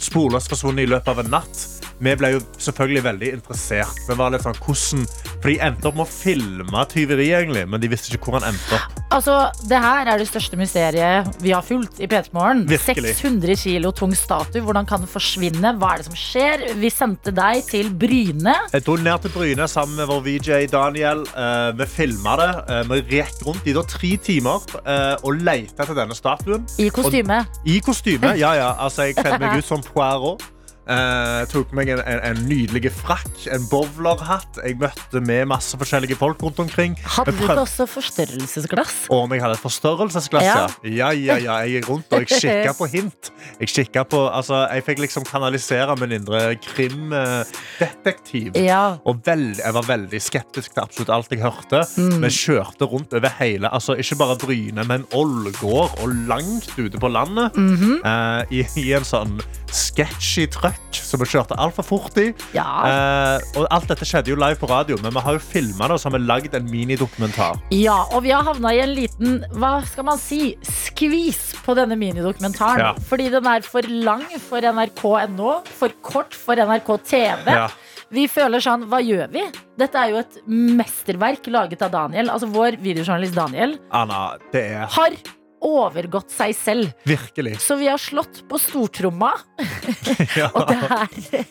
[0.00, 1.79] Sporløst forsvunnet i løpet av en natt.
[2.00, 3.98] Vi ble jo selvfølgelig veldig interessert.
[4.08, 5.02] Vi var litt sånn, hvordan,
[5.34, 8.54] for De endte opp med å filme tyveriet, egentlig, men de visste ikke hvor han
[8.54, 9.00] endte opp.
[9.10, 9.34] Altså,
[9.68, 12.62] Det her er det største mysteriet vi har fulgt i P3 Morgen.
[12.70, 14.62] 600 kilo tung statue.
[14.64, 15.74] Hvordan kan den forsvinne?
[15.80, 16.64] Hva er det som skjer?
[16.80, 18.54] Vi sendte deg til Bryne.
[18.72, 21.24] Jeg dro ned til Bryne sammen med vår VJ Daniel.
[21.34, 22.50] Uh, vi filma det.
[22.70, 26.64] Uh, vi gikk rundt i da tre timer uh, og lette etter denne statuen.
[26.80, 27.42] I kostyme.
[27.68, 28.32] I kostyme.
[28.40, 28.72] Ja, ja.
[28.78, 30.48] Altså, jeg kledde meg ut som Poirot.
[30.90, 34.58] Eh, tok meg en, en, en nydelig frakk, en bowlerhatt.
[34.64, 36.96] Jeg møtte med masse forskjellige folk rundt omkring.
[37.04, 38.96] Hadde du ikke også forstørrelsesglass?
[39.14, 40.66] Om jeg hadde et forstørrelsesglass, ja.
[40.82, 41.10] Ja.
[41.14, 41.58] Ja, ja.
[41.64, 43.30] Jeg gikk rundt og jeg kikka på hint.
[43.60, 48.58] Jeg kikka på, altså, jeg fikk liksom kanalisere min indre krimdetektiv.
[48.58, 48.82] Ja.
[49.06, 51.84] Og veld, jeg var veldig skeptisk til absolutt alt jeg hørte.
[52.00, 52.18] Mm.
[52.24, 57.08] Vi kjørte rundt over hele, altså ikke bare Bryne, men Ålgård og langt ute på
[57.12, 57.54] landet.
[57.56, 58.00] Mhm.
[58.04, 59.38] eh, i, I en sånn
[59.70, 60.48] sketchy
[60.90, 62.30] truck som vi kjørte altfor fort i.
[62.56, 62.66] ja.
[62.86, 65.96] Eh, og alt dette skjedde jo live på radio, men vi har jo filma det
[65.96, 67.60] og så har vi lagd en minidokumentar.
[67.74, 71.98] Ja, og vi har havna i en liten hva skal man si, skvis på denne
[72.00, 72.82] minidokumentaren.
[72.82, 72.92] Ja.
[73.10, 77.50] Fordi den er for lang for nrk.no, for kort for NRK TV.
[77.50, 77.68] Ja.
[78.10, 79.44] Vi føler sånn, hva gjør vi?
[79.78, 82.32] Dette er jo et mesterverk laget av Daniel.
[82.34, 85.14] Altså vår videojournalist Daniel Anna, det er har
[85.60, 86.90] overgått seg selv.
[87.04, 89.32] virkelig Så vi har slått på stortromma,
[90.40, 90.48] ja.
[90.54, 91.06] og det er,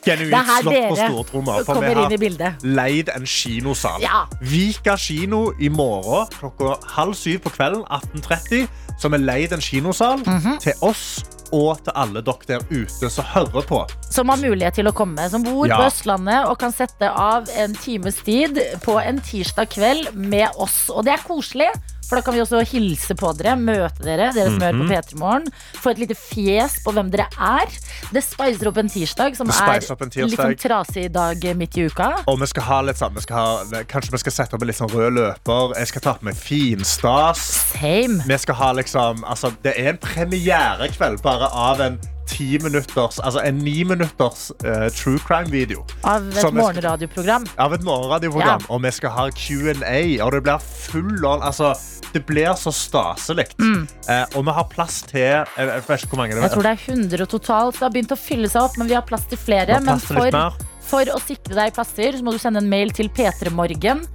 [0.05, 1.57] genuint er her slått på stortromma.
[1.63, 4.01] For vi kommer inn i har leid en kinosal.
[4.01, 4.25] Ja.
[4.41, 8.67] Vika kino i morgen klokka halv syv på kvelden 18.30.
[8.99, 10.57] Så vi leid en kinosal Mhm.
[10.59, 13.79] til oss og til alle dere der ute som hører på.
[14.11, 15.29] Som har mulighet til å komme.
[15.29, 15.77] Som bor Ja.
[15.77, 20.89] på Østlandet og kan sette av en times tid på en tirsdag kveld med oss.
[20.89, 21.69] Og det er koselig,
[22.09, 24.87] for da kan vi også hilse på dere, møte dere, dere som hører Mhm.
[24.87, 25.47] på P3 Morgen.
[25.79, 27.67] Få et lite fjes på hvem dere er.
[28.11, 32.23] Det spicer opp en tirsdag, som er en litt sånn trasig dag midt i uka.
[32.27, 34.67] Og vi skal ha litt sånn, vi skal ha, Kanskje vi skal sette opp en
[34.67, 35.75] litt sånn rød løper.
[35.77, 37.37] Jeg skal ta på meg finstas.
[37.77, 38.23] Same.
[38.27, 43.41] Vi skal ha liksom altså, Det er en premierekveld bare av en ti minutters, altså
[43.45, 45.83] en ni minutters uh, true crime-video.
[46.07, 47.47] Av et morgenradioprogram.
[47.57, 48.63] Av et morgenradioprogram.
[48.65, 48.73] Ja.
[48.73, 51.73] Og vi skal ha Q&A, og det blir full on Altså,
[52.13, 53.47] det blir så staselig.
[53.59, 56.47] Eh, og vi har plass til Jeg, jeg vet ikke hvor mange det er.
[56.47, 57.77] Jeg tror det er 100 totalt.
[57.77, 59.79] Det har begynt å fylle seg opp, men vi har plass til flere.
[59.85, 62.93] Plass til men for, for å sikre deg plasser, så må du sende en mail
[62.95, 64.05] til p3morgen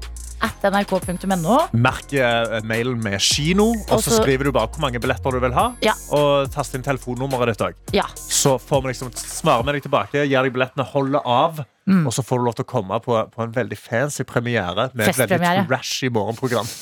[0.44, 1.58] at nrk.no.
[1.72, 5.56] Merk eh, mailen med kino, og så skriver du bare hvor mange billetter du vil
[5.56, 5.70] ha.
[5.84, 5.94] Ja.
[6.14, 7.78] Og tast inn telefonnummeret ditt òg.
[7.96, 8.06] Ja.
[8.14, 11.64] Så får vi liksom svare med deg tilbake, gir deg billettene, holder av.
[11.86, 12.06] Mm.
[12.08, 15.08] Og så får du lov til å komme på, på en veldig fancy premiere med
[15.10, 16.64] et veldig trashy morgenprogram.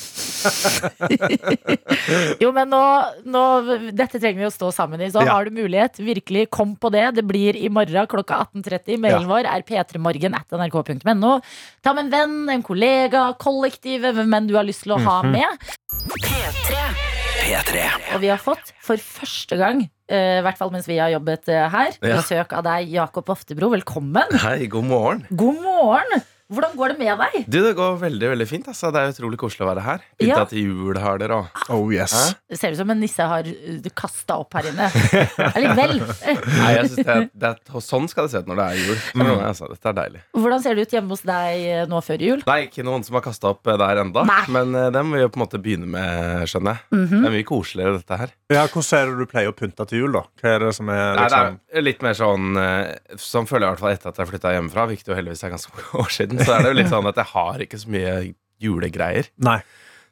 [2.43, 2.79] Jo, men nå,
[3.31, 3.41] nå
[3.95, 5.07] Dette trenger vi å stå sammen i.
[5.11, 5.33] Så Ja.
[5.37, 7.15] har du mulighet, virkelig kom på det.
[7.15, 8.97] Det blir i morgen klokka 18.30.
[8.99, 9.27] Mailen Ja.
[9.27, 11.41] vår er p3morgen at nrk.no.
[11.83, 15.21] Ta med en venn, en kollega, kollektivet, hvem enn du har lyst til å ha
[15.23, 15.31] Mhm.
[15.31, 15.59] med.
[17.43, 17.89] P3.
[18.15, 21.65] Og vi har fått for første gang, i hvert fall mens vi har jobbet eh,
[21.73, 23.71] her, besøk av deg, Jakob Oftebro.
[23.73, 24.37] Velkommen.
[24.43, 25.25] Hei, god morgen.
[25.33, 26.23] God morgen.
[26.51, 27.45] Hvordan går det med deg?
[27.47, 28.67] Du, Det går veldig veldig fint.
[28.67, 28.91] Altså.
[28.93, 30.01] Det er utrolig koselig å være her.
[30.19, 30.45] Pynta Ja.
[30.49, 31.61] til jul har dere òg.
[31.73, 32.11] Oh yes.
[32.13, 32.35] Hæ?
[32.51, 33.43] Det ser ut som en nisse har
[33.95, 34.89] kasta opp her inne.
[35.53, 35.95] Allikevel.
[36.59, 38.81] Nei, jeg synes det, er- det er, Sånn skal det se ut når det er
[38.83, 38.99] jul.
[39.13, 39.23] Mm.
[39.23, 40.21] Men, altså, dette er deilig.
[40.37, 42.43] Hvordan ser det ut hjemme hos deg eh, nå før jul?
[42.47, 44.41] Nei, ikke noen som har kasta opp eh, der enda Nei.
[44.53, 46.85] Men uh, det må vi jo på en måte begynne med, skjønner jeg.
[46.93, 47.23] Mhm.
[47.23, 48.33] Det er mye koseligere, dette her.
[48.53, 50.23] Ja, hvordan er det du pleier å pynte til jul, da?
[50.41, 53.65] Hva er det som er Nei, liksom det er litt mer sånn eh, Sånn føler
[53.65, 56.03] jeg i hvert fall etter at jeg flytta hjemmefra, hvilket jo heldigvis er ganske mange
[56.03, 56.42] år siden.
[56.45, 58.13] Så er det jo litt sånn at jeg har ikke så mye
[58.63, 59.29] julegreier.
[59.43, 59.59] Nei.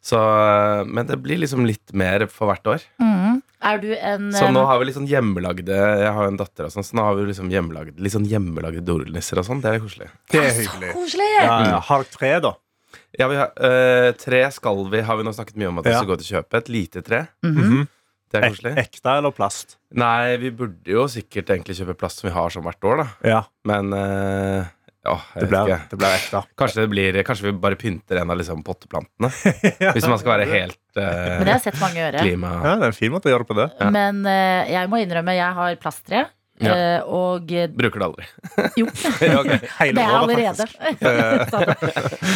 [0.02, 2.86] Så, eh, men det blir liksom litt mer for hvert år.
[3.02, 3.42] Mm.
[3.62, 6.66] Er du en Så eh, nå har vi sånn hjemmelagde Jeg har jo en datter
[6.66, 9.62] og sånn, så nå har vi liksom hjemmelagde, litt sånn hjemmelagde dorullnisser og sånn.
[9.62, 10.10] Det er koselig.
[10.34, 10.92] Det er Så hyggelig.
[10.98, 11.30] koselig!
[11.38, 11.80] Ja, ja.
[11.86, 12.56] Har dere tre, da?
[13.20, 15.94] Ja, vi har, øh, tre skal vi, har vi nå snakket mye om at vi
[15.94, 16.02] Ja.
[16.02, 16.58] skal gå til kjøpe.
[16.58, 17.28] Et lite tre.
[17.44, 17.62] Mhm.
[17.62, 17.88] -hmm.
[18.32, 18.78] Det er Ek, koselig.
[18.78, 19.78] ekte eller plast?
[19.92, 23.08] Nei, vi burde jo sikkert egentlig kjøpe plast som vi har sånn hvert år, da.
[23.28, 24.66] Ja, Men eh,
[25.02, 25.90] ja, jeg det vet blir, ikke.
[25.90, 26.42] det blir ekte.
[26.62, 29.32] Kanskje, det blir, kanskje vi bare pynter en av liksom potteplantene.
[29.96, 32.28] Hvis man skal være helt uh, Men det har jeg sett mange gjøre.
[32.28, 32.52] klima...
[32.62, 33.72] Ja, det er en fin måte å gjøre på det.
[33.80, 33.90] Ja.
[33.96, 36.28] Men uh, jeg må innrømme, jeg har plasttre.
[36.62, 36.76] Ja.
[36.78, 38.26] eh, og Bruker det aldri.
[38.84, 38.86] jo,
[39.26, 39.50] Ja, ok.
[39.82, 40.68] Det er allerede.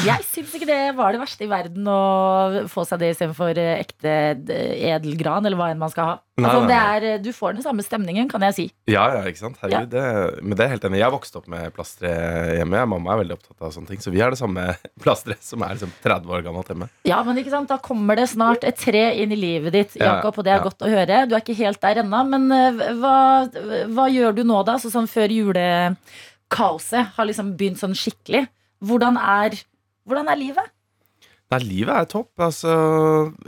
[0.08, 4.15] Jeg syns ikke det var det verste i verden å få seg det istedenfor ekte
[4.49, 6.17] edelgran, eller hva enn man skal ha.
[6.36, 6.95] Nei, Altså, nei, nei.
[6.98, 8.63] er, eh, du får den samme stemningen, kan jeg si.
[8.91, 9.60] Ja, ja, ikke sant?
[9.62, 11.00] Herregud, det, men det er helt enig.
[11.00, 12.12] Jeg vokste opp med plastre
[12.58, 12.82] hjemme.
[12.91, 14.02] Mamma er veldig opptatt av sånne ting.
[14.04, 14.65] Så vi har det samme
[15.04, 16.89] plasteret som er liksom 30 år gammelt hjemme.
[17.08, 20.36] Ja, men ikke sant, Da kommer det snart et tre inn i livet ditt, Jakob,
[20.36, 20.67] og det er ja.
[20.67, 21.24] godt å høre.
[21.24, 23.15] Du er ikke helt der ennå, men eh, hva,
[23.95, 24.76] hva gjør du nå, da?
[24.82, 28.43] Så sånn før julekaoset har liksom begynt sånn skikkelig.
[28.84, 29.56] Hvordan er,
[30.04, 30.74] hvordan er livet?
[31.53, 32.31] Nei, livet er topp.
[32.41, 32.71] Altså,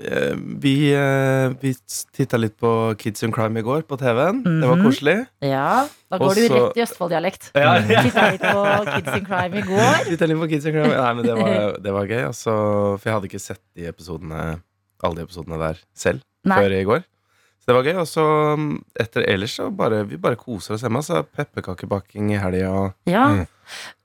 [0.06, 1.72] eh, vi, eh, vi
[2.14, 2.70] titta litt på
[3.02, 4.44] Kids in Crime i går på TV-en.
[4.46, 4.86] Det var Mhm.
[4.86, 5.16] koselig.
[5.42, 6.48] Ja, da går Også...
[6.48, 7.50] du rett i Østfold-dialekt.
[7.56, 8.04] Ja, ja.
[8.06, 10.06] Titta litt på Kids in Crime i går.
[10.12, 10.94] Titta litt på Kids in Crime.
[10.94, 12.24] Nei, men det var, det var gøy.
[12.30, 12.54] Altså,
[13.00, 14.62] for jeg hadde ikke sett de episodene,
[15.04, 16.62] alle de episodene der selv Nei.
[16.62, 17.04] før i går.
[17.58, 17.98] Så det var gøy.
[18.00, 18.28] Og så
[18.62, 18.70] mm,
[19.02, 21.02] etter ellers så bare vi bare koser oss hjemme.
[21.02, 23.26] Altså, pepperkakebaking i helga Ja.
[23.34, 23.48] Mm.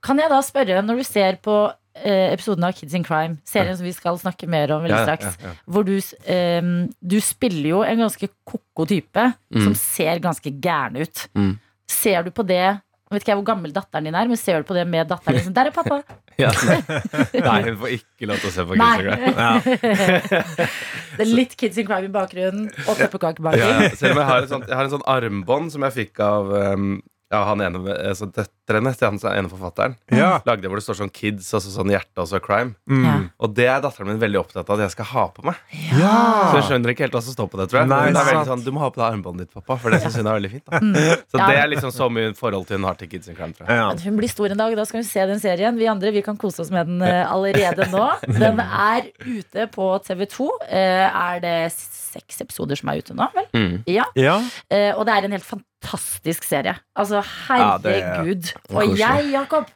[0.03, 1.61] Kan jeg da spørre, når du ser på
[1.95, 5.37] episoden av Kids in Crime, serien som vi skal snakke mer om veldig ja, straks,
[5.43, 5.57] ja, ja.
[5.69, 6.15] hvor du, s-
[7.03, 11.27] du spiller jo en ganske ko-ko type som ser ganske gæren ut.
[11.37, 11.53] Mm.
[11.93, 12.63] Ser du på det
[13.13, 15.37] jeg vet ikke hvor gammel datteren din er, men ser du på det med datteren
[15.45, 15.53] din?
[15.53, 15.99] Der er pappa!
[16.41, 16.49] Ja,
[17.45, 17.59] nei.
[17.67, 20.23] hun får ikke lov til å se på Kids in Crime.
[21.19, 23.61] det er litt Kids in Crime i bakgrunnen, og pepperkakebaking.
[23.61, 23.91] Ja, ja.
[24.01, 26.95] Jeg har, sånt, jeg har en sånn armbånd som jeg fikk av um,
[27.33, 27.81] ja, han ene,
[28.13, 29.95] altså døtrene til han er ene forfatteren.
[30.13, 30.35] Ja.
[30.45, 32.75] Lagde hvor det står sånn kids, altså sånn hjerte og så crime.
[32.91, 33.05] Mm.
[33.07, 33.15] Ja.
[33.43, 35.61] Og det er datteren min veldig opptatt av at jeg skal ha på meg.
[35.73, 37.91] Så jeg hun skjønner ikke helt hva som står på det, tror jeg.
[37.93, 40.03] Nei, det er veldig sånn, Du må ha på deg armbåndet ditt, pappa, for det
[40.05, 40.67] syns hun er veldig fint.
[40.69, 40.83] da
[41.33, 41.49] Så Ja.
[41.49, 43.81] det er liksom så mye forhold til hun har til kids in crime, tror jeg.
[43.81, 43.89] Ja.
[44.05, 45.81] Hun blir stor en dag, da skal hun se den serien.
[45.81, 48.05] Vi andre vi kan kose oss med den eh, allerede nå.
[48.43, 50.49] Den er ute på TV2.
[50.69, 53.49] Eh, er det seks episoder som er ute nå, vel?
[53.57, 53.77] Mm.
[53.89, 54.05] Ja.
[54.19, 54.39] Ja.
[54.69, 56.77] Eh, og det er en helt fantastisk serie.
[56.97, 58.53] Altså, er- herregud.
[58.53, 59.71] Ja, og jeg, Jakob,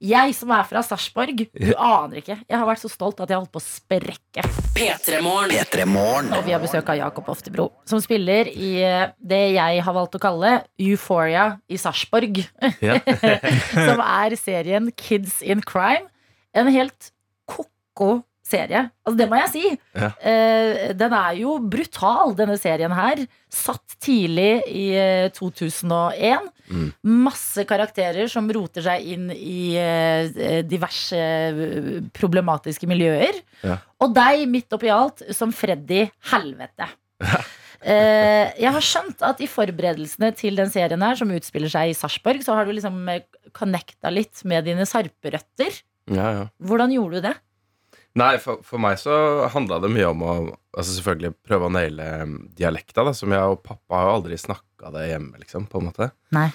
[0.00, 2.36] jeg som er fra Sarpsborg, du aner ikke.
[2.48, 4.44] Jeg har vært så stolt at jeg holdt på å sprekke.
[4.78, 6.30] P3morgen.
[6.38, 10.14] Og vi har besøk av Jakob Oftebro, som spiller i eh, det jeg har valgt
[10.14, 12.44] å kalle Euphoria i Sarpsborg.
[12.80, 13.00] Ja.
[13.88, 16.06] som er serien Kids in Crime.
[16.54, 17.10] En helt
[17.50, 18.86] ko-ko serie.
[19.04, 19.64] Altså, det må jeg si.
[19.98, 20.10] Ja.
[20.16, 23.24] Uh, den er jo brutal, denne serien her.
[23.52, 26.48] Satt tidlig i eh, 2001.
[26.68, 26.88] Mm.
[27.24, 33.40] Masse karakterer som roter seg inn i uh, diverse eh, problematiske miljøer.
[33.64, 33.78] Ja.
[34.04, 36.90] Og deg, midt oppi alt, som Freddy Helvete.
[37.24, 41.98] Uh, jeg har skjønt at i forberedelsene til den serien her, som utspiller seg i
[41.98, 43.24] Sarpsborg, så har du liksom eh,
[43.56, 45.82] connecta litt med dine sarperøtter.
[46.08, 46.48] Ja, ja.
[46.64, 47.36] Hvordan gjorde du det?
[48.18, 49.14] Nei, for, for meg så
[49.52, 50.32] handla det mye om å
[50.72, 54.38] altså selvfølgelig prøve å naile um, dialekta, da, som jeg og pappa har jo aldri
[54.40, 56.10] snakka det hjemme, liksom, på en måte.
[56.34, 56.48] Nei.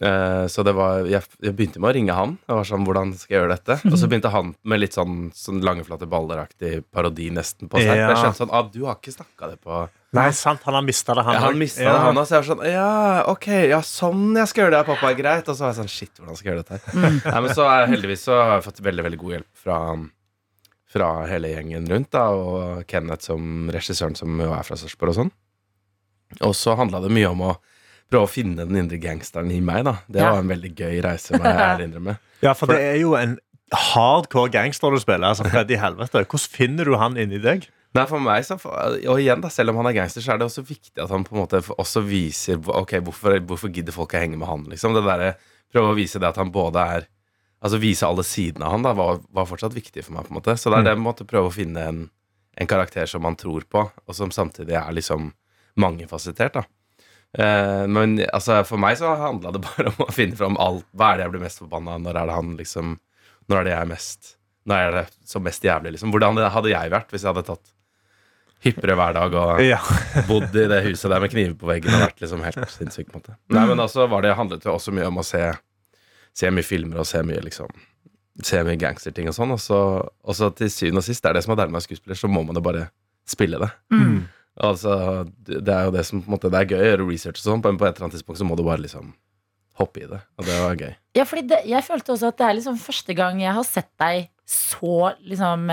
[0.00, 2.36] Eh, så det var jeg, jeg begynte med å ringe han.
[2.48, 3.76] Jeg var sånn, hvordan skal jeg gjøre dette?
[3.90, 7.92] Og så begynte han med litt sånn, sånn langeflate balleraktig parodi nesten på seg.
[7.92, 8.08] Ja.
[8.12, 11.14] Jeg skjønte sånn, ah, du har ikke snakka det på Nei, sant, han har mista
[11.16, 11.92] det, han ja, Han mista Ja.
[11.94, 12.34] det, han også.
[12.34, 12.88] Jeg var sånn, ja,
[13.32, 15.46] ok, ja, sånn jeg skal gjøre det, pappa, er greit.
[15.48, 17.14] Og så var jeg sånn, shit, hvordan skal jeg gjøre dette her?
[17.32, 19.78] Nei, men så er, heldigvis så har jeg fått veldig, veldig god hjelp fra
[20.92, 25.18] fra hele gjengen rundt, da, og Kenneth som regissøren som jo er fra Sarpsborg og
[25.22, 25.32] sånn.
[26.44, 27.52] Og så handla det mye om å
[28.12, 29.98] prøve å finne den indre gangsteren i meg, da.
[30.08, 30.30] Det Ja.
[30.32, 32.18] var en veldig gøy reise, må jeg ærlig innrømme.
[32.42, 33.36] Ja, for det er jo en
[33.72, 35.28] hardcore gangster du spiller.
[35.30, 36.24] Altså, Freddy Helvete.
[36.26, 37.68] Hvordan finner du han inni deg?
[37.94, 40.46] Nei, for meg så, Og igjen, da, selv om han er gangster, så er det
[40.48, 44.18] også viktig at han på en måte også viser Ok, hvorfor, hvorfor gidder folk å
[44.22, 44.94] henge med han, liksom?
[44.96, 45.36] Det der,
[45.72, 47.06] Prøve å vise det at han både er
[47.62, 50.38] Altså vise alle sidene av han da var, var fortsatt viktig for meg, på en
[50.40, 50.56] måte.
[50.58, 52.00] Så det er det med å prøve å finne en,
[52.58, 55.30] en karakter som man tror på, og som samtidig er liksom
[55.78, 56.64] mangefasettert, da.
[57.38, 60.84] Eh, men altså, for meg så handla det bare om å finne fram alt.
[60.92, 62.02] Hva er det jeg blir mest forbanna av?
[62.04, 62.90] Når er det han liksom
[63.48, 64.34] Når er det jeg er mest
[64.68, 66.12] Når er det som mest jævlig, liksom?
[66.12, 67.72] Hvordan hadde jeg vært hvis jeg hadde tatt
[68.62, 69.78] hyppigere hver dag og Ja.
[70.28, 73.08] bodd i det huset der med kniver på veggen og vært liksom helt sinnssyk.
[73.08, 75.40] på en måte Nei, men altså var det handlet det også mye om å se
[76.36, 77.72] Se mye filmer og se mye liksom
[78.42, 79.50] Se mye gangsterting og sånn.
[79.52, 81.76] Og så, og så til syvende og sist, det er det som er deilig med
[81.76, 82.86] å være skuespiller, så må man jo bare
[83.28, 83.68] spille det.
[83.92, 84.22] Mm.
[84.64, 84.94] Altså,
[85.44, 87.44] det er jo det som på en måte Det er gøy å gjøre research og
[87.44, 89.12] sånn, men på et eller annet tidspunkt så må du bare liksom
[89.80, 90.22] hoppe i det.
[90.40, 90.94] Og det var gøy.
[91.16, 93.92] Ja, fordi det, jeg følte også at det er liksom første gang jeg har sett
[94.00, 95.68] deg så liksom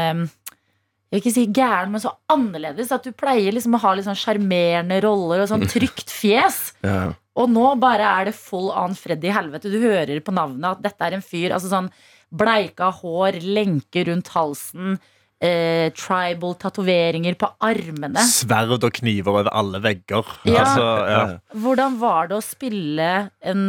[1.10, 2.92] jeg vil ikke si gæren, men så annerledes.
[2.94, 6.60] At du pleier liksom å ha litt sånn sjarmerende roller og sånn trygt fjes.
[6.86, 7.16] Ja.
[7.40, 9.72] Og nå bare er det full on Freddy helvete.
[9.72, 11.54] Du hører på navnet at dette er en fyr.
[11.56, 11.88] Altså sånn
[12.36, 15.00] bleika hår, lenke rundt halsen,
[15.42, 18.26] eh, tribal tatoveringer på armene.
[18.28, 20.36] Sverd og kniver over alle vegger.
[20.44, 20.66] Ja.
[20.66, 21.24] Altså, ja.
[21.56, 23.66] Hvordan var det å spille en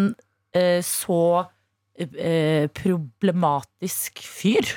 [0.52, 1.22] eh, så
[1.96, 4.74] eh, problematisk fyr?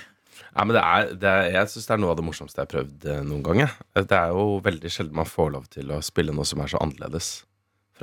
[0.53, 2.67] Ja, men det er, det er, jeg syns det er noe av det morsomste jeg
[2.67, 3.63] har prøvd eh, noen gang.
[3.65, 4.05] jeg.
[4.05, 6.81] Det er jo veldig sjelden man får lov til å spille noe som er så
[6.83, 7.39] annerledes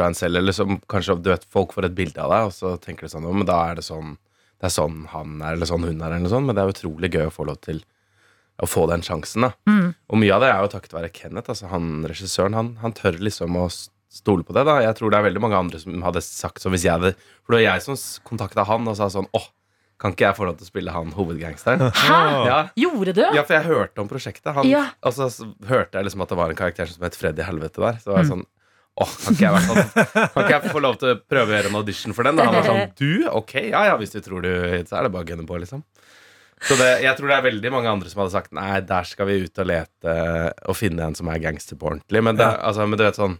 [0.01, 0.41] fra en selv.
[0.41, 3.13] Eller som kanskje du vet, folk får et bilde av deg, og så tenker de
[3.15, 4.17] sånn men da er det sånn
[4.61, 6.45] Det er sånn han er, eller sånn hun er, eller noe sånt.
[6.49, 7.79] Men det er utrolig gøy å få lov til
[8.61, 9.55] å få den sjansen, da.
[9.65, 9.95] Mm.
[10.13, 11.49] Og mye av det er jo takket være Kenneth.
[11.49, 13.63] Altså han regissøren, han, han tør liksom å
[14.13, 14.75] stole på det, da.
[14.85, 17.55] Jeg tror det er veldig mange andre som hadde sagt sånn hvis jeg hadde For
[17.55, 17.97] det var jeg som
[18.29, 19.47] kontakta han og sa sånn åh,
[20.01, 21.89] kan ikke jeg få lov til å spille han hovedgangsteren?
[22.03, 22.21] Hæ?
[22.51, 23.25] Ja, Gjorde du?
[23.37, 24.53] ja, for jeg hørte om prosjektet.
[24.57, 24.87] Han, Ja.
[25.09, 25.31] Og så
[25.69, 27.97] hørte jeg liksom at det var en karakter som het Freddy Helvete der.
[28.05, 28.45] Så var jeg sånn
[29.00, 31.76] Åh, kan hvert fall- kan ikke jeg få lov til å prøve å gjøre en
[31.79, 32.37] audition for den?
[32.37, 32.44] Da?
[32.48, 33.29] Han var sånn Du?
[33.31, 34.50] Ok, ja ja, hvis du tror du
[34.85, 35.85] Så er det bare å gunne på, liksom.
[36.61, 39.26] Så det, jeg tror det er veldig mange andre som hadde sagt Nei, der skal
[39.31, 40.16] vi ut og lete
[40.68, 42.20] og finne en som er gangster på ordentlig.
[42.26, 43.38] Men, det, altså, men du vet sånn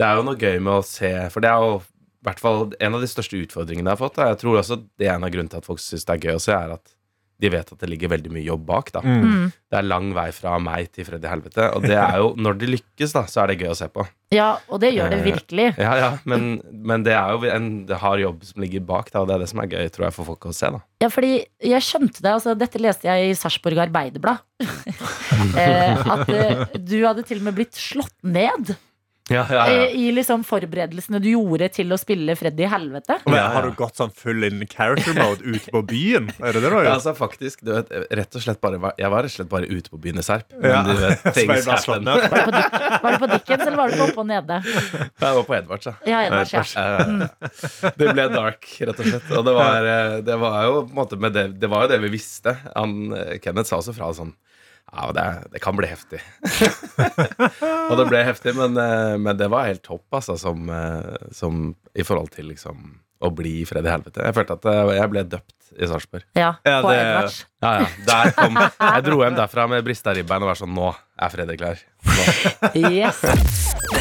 [0.00, 2.72] Det er jo noe gøy med å se For det er jo i hvert fall
[2.82, 4.16] en av de største utfordringene jeg har fått.
[4.18, 4.24] da.
[4.32, 6.34] Jeg tror også det er en av grunnene til at folk syns det er gøy
[6.40, 6.95] å se, er at
[7.38, 8.92] de vet at det ligger veldig mye jobb bak.
[8.94, 9.52] da Mm.
[9.70, 11.66] det er lang vei fra meg til Freddy Helvete.
[11.76, 14.06] Og det er jo, når det lykkes, da, så er det gøy å se på.
[14.32, 15.66] Ja, og det gjør det virkelig.
[15.78, 17.68] Ja, ja, Men, men det er jo en
[18.00, 20.16] hard jobb som ligger bak, da, og det er det som er gøy tror jeg,
[20.16, 20.70] for folk å se.
[20.72, 24.40] da Ja, fordi jeg skjønte det, altså Dette leste jeg i Sarpsborg Arbeiderblad.
[25.60, 28.74] eh, at eh, du hadde til og med blitt slått ned
[29.28, 29.86] Ja, ja, ja.
[29.90, 33.16] i liksom forberedelsene du gjorde til å spille Freddy Helvete.
[33.26, 33.40] Men.
[33.56, 36.28] Har du gått sånn full in character mode ute på byen?
[36.38, 37.00] Er det det du har Ja, gjort?
[37.00, 39.90] altså faktisk, du vet, rett og slett bare, Jeg var rett og slett bare ute
[39.90, 40.46] på byen i Serp.
[40.54, 40.84] Men Ja.
[40.86, 42.06] du vet, things happen.
[42.06, 44.60] Var du, på, var det på Dickens, eller var du på Oppe og Nede?
[45.26, 45.96] Jeg var på Edvards, ja.
[46.06, 46.64] Ja, Edvard, ja.
[46.86, 49.30] Eh, Det ble dark, rett og slett.
[49.40, 51.94] Og det var, eh, det var jo på en måte med det, det var jo
[51.96, 52.54] det vi visste.
[52.78, 54.36] Han, eh, Kenneth sa også fra sånn
[54.92, 56.20] Ja, det, det kan bli heftig.
[57.90, 61.74] og det ble heftig, men, eh, men det var helt topp, altså, som, eh, som
[61.98, 62.94] i forhold til liksom
[63.26, 64.22] å bli fred i Helvete.
[64.24, 66.24] Jeg følte at eh, jeg ble døpt i Sarpsborg.
[66.38, 67.38] ja, Ja, på det- Edvards.
[67.64, 67.86] Ja, ja.
[68.06, 71.56] Der kom, jeg dro hjem derfra med brista ribbein og var sånn Nå er Freddy
[71.58, 71.80] klar.
[72.06, 72.26] Nå.
[72.92, 73.24] Yes.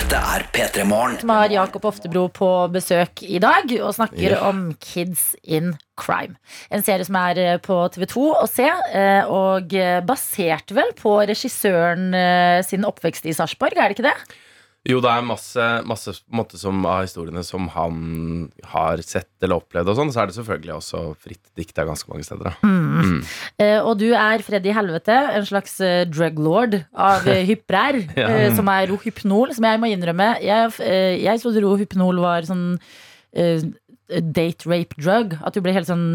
[0.06, 1.16] Dette er P3 Morgen.
[1.18, 4.44] Som har Jakob Oftebro på besøk i dag og snakker yeah.
[4.46, 6.38] om Kids in Crime.
[6.70, 11.16] En serie som er eh, på TV2 å se, eh, og eh, basert vel på
[11.26, 12.14] regissøren
[12.70, 14.38] sin oppvekst i Sarpsborg, er det ikke det?
[14.86, 17.96] Jo, det er masse, masse måte, som, av historiene som han
[18.70, 22.12] har sett eller opplevd, og sånn, så er det selvfølgelig også fritt dikt av ganske
[22.12, 22.54] mange steder.
[22.62, 22.84] Mm.
[23.00, 23.16] Mm.
[23.66, 28.30] Eh, og du er Freddy Helvete, en slags eh, drug lord av hyprær, Ja.
[28.30, 30.30] eh, som er Rohypnol, som jeg må innrømme.
[30.46, 32.68] Jeg, eh, jeg trodde Rohypnol var sånn
[33.34, 33.66] eh,
[34.22, 35.34] date rape drug.
[35.42, 36.08] At du ble helt sånn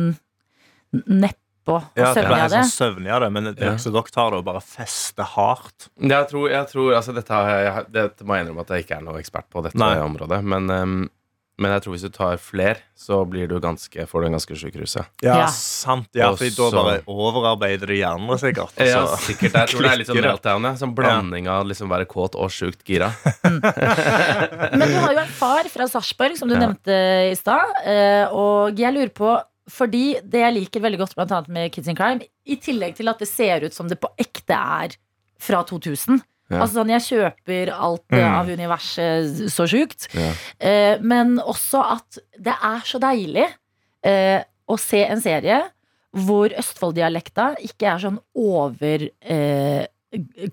[1.70, 2.58] nedpå og Ja, det søvnig av det.
[2.58, 5.88] sånn søvnig av det, men det som dere tar det og bare fester hardt.
[6.00, 9.06] Jeg tror, jeg tror altså dette, jeg, dette må jeg innrømme at jeg ikke er
[9.08, 9.94] noe ekspert på, dette Nei.
[10.02, 10.42] området.
[10.44, 11.00] Men, um,
[11.60, 14.54] men jeg tror hvis du tar fler, så blir du ganske, får du en ganske
[14.56, 15.02] sjuk ruse.
[15.20, 15.46] Ja, Ja.
[15.52, 16.08] sant.
[16.16, 18.72] Ja, for da bare overarbeider du hjernen sikkert.
[18.78, 18.86] Så.
[18.88, 19.52] Ja, sikkert.
[19.52, 20.62] Jeg tror det er litt sånn meltdown.
[20.64, 20.72] Ja.
[20.80, 23.10] Sånn blanding av liksom være kåt og sjukt gira.
[23.44, 26.60] Men du har jo en far fra Sarpsborg, som du Ja.
[26.66, 27.66] nevnte i stad.
[27.84, 31.88] eh, Og jeg lurer på fordi det jeg liker veldig godt blant annet med Kids
[31.88, 34.96] in Crime, i tillegg til at det ser ut som det på ekte er
[35.40, 36.64] fra 2000 Ja.
[36.64, 38.34] Altså sånn, Jeg kjøper alt eh, Mm.
[38.40, 40.08] av universet så sjukt.
[40.18, 40.32] Ja.
[40.58, 43.46] Eh, men også at det er så deilig
[44.02, 45.60] eh, å se en serie
[46.12, 49.86] hvor Østfold-dialekta ikke er sånn over eh,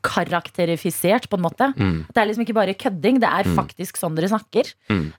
[0.05, 1.71] karakterifisert, på en måte.
[1.77, 2.05] Mm.
[2.13, 3.55] Det er liksom ikke bare kødding, det er Mm.
[3.57, 4.73] faktisk sånn dere snakker.
[4.89, 5.13] Mm.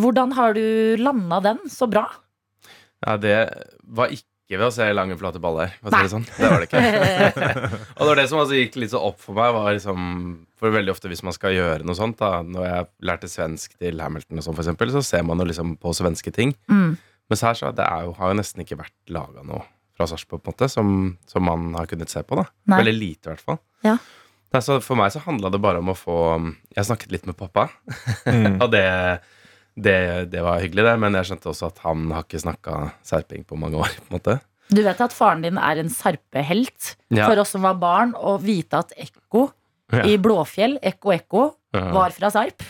[0.00, 2.06] Hvordan har du landa den så bra?
[3.06, 3.36] Ja, det
[3.86, 5.72] var ikke ved å se lange, flate baller.
[5.80, 6.24] For å si det sånn.
[6.36, 6.80] Det var det ikke.
[7.96, 10.00] og det var det som altså gikk litt så opp for meg, var liksom
[10.60, 14.02] For veldig ofte hvis man skal gjøre noe sånt, da Når jeg lærte svensk til
[14.02, 16.52] Hamilton og sånn, for eksempel, så ser man jo liksom på svenske ting.
[16.72, 16.96] Mm.
[17.30, 19.62] Mens her så det er jo, har jo nesten ikke vært laga noe
[19.96, 20.90] fra Sarpsborg, på en måte, som,
[21.30, 22.34] som man har kunnet se på.
[22.40, 22.80] da Nei.
[22.82, 23.60] Veldig lite, i hvert fall.
[23.86, 23.94] Ja.
[24.50, 26.16] Nei, så for meg så handla det bare om å få
[26.74, 27.68] Jeg snakket litt med pappa,
[28.26, 28.58] Mm.
[28.64, 28.82] og det,
[29.76, 30.96] det, det var hyggelig, det.
[31.02, 33.88] Men jeg skjønte også at han har ikke snakka serping på mange år.
[34.00, 36.96] på en måte Du vet at faren din er en sarpehelt.
[37.10, 37.26] Ja.
[37.30, 39.50] For oss som var barn, å vite at Ekko
[39.90, 40.04] Ja.
[40.06, 41.90] i Blåfjell, Ekko Ekko, Ja.
[41.94, 42.62] var fra Sarp.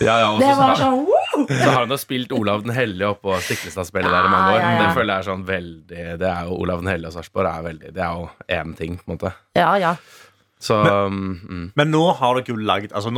[0.00, 1.06] Ja, ja, Det var sånn!
[1.48, 4.60] Så har han jo spilt Olav den hellige oppå Stiklestad-spillet der i mange år.
[4.60, 4.80] ja, ja.
[4.82, 7.62] Det føler jeg er sånn veldig Det er jo Olav den hellige og Sarpsborg er
[7.62, 9.32] veldig Det er jo én ting, på en måte.
[9.56, 9.94] Ja, ja.
[10.60, 10.76] Så
[11.10, 13.08] mm, Men nå har dere jo lagd altså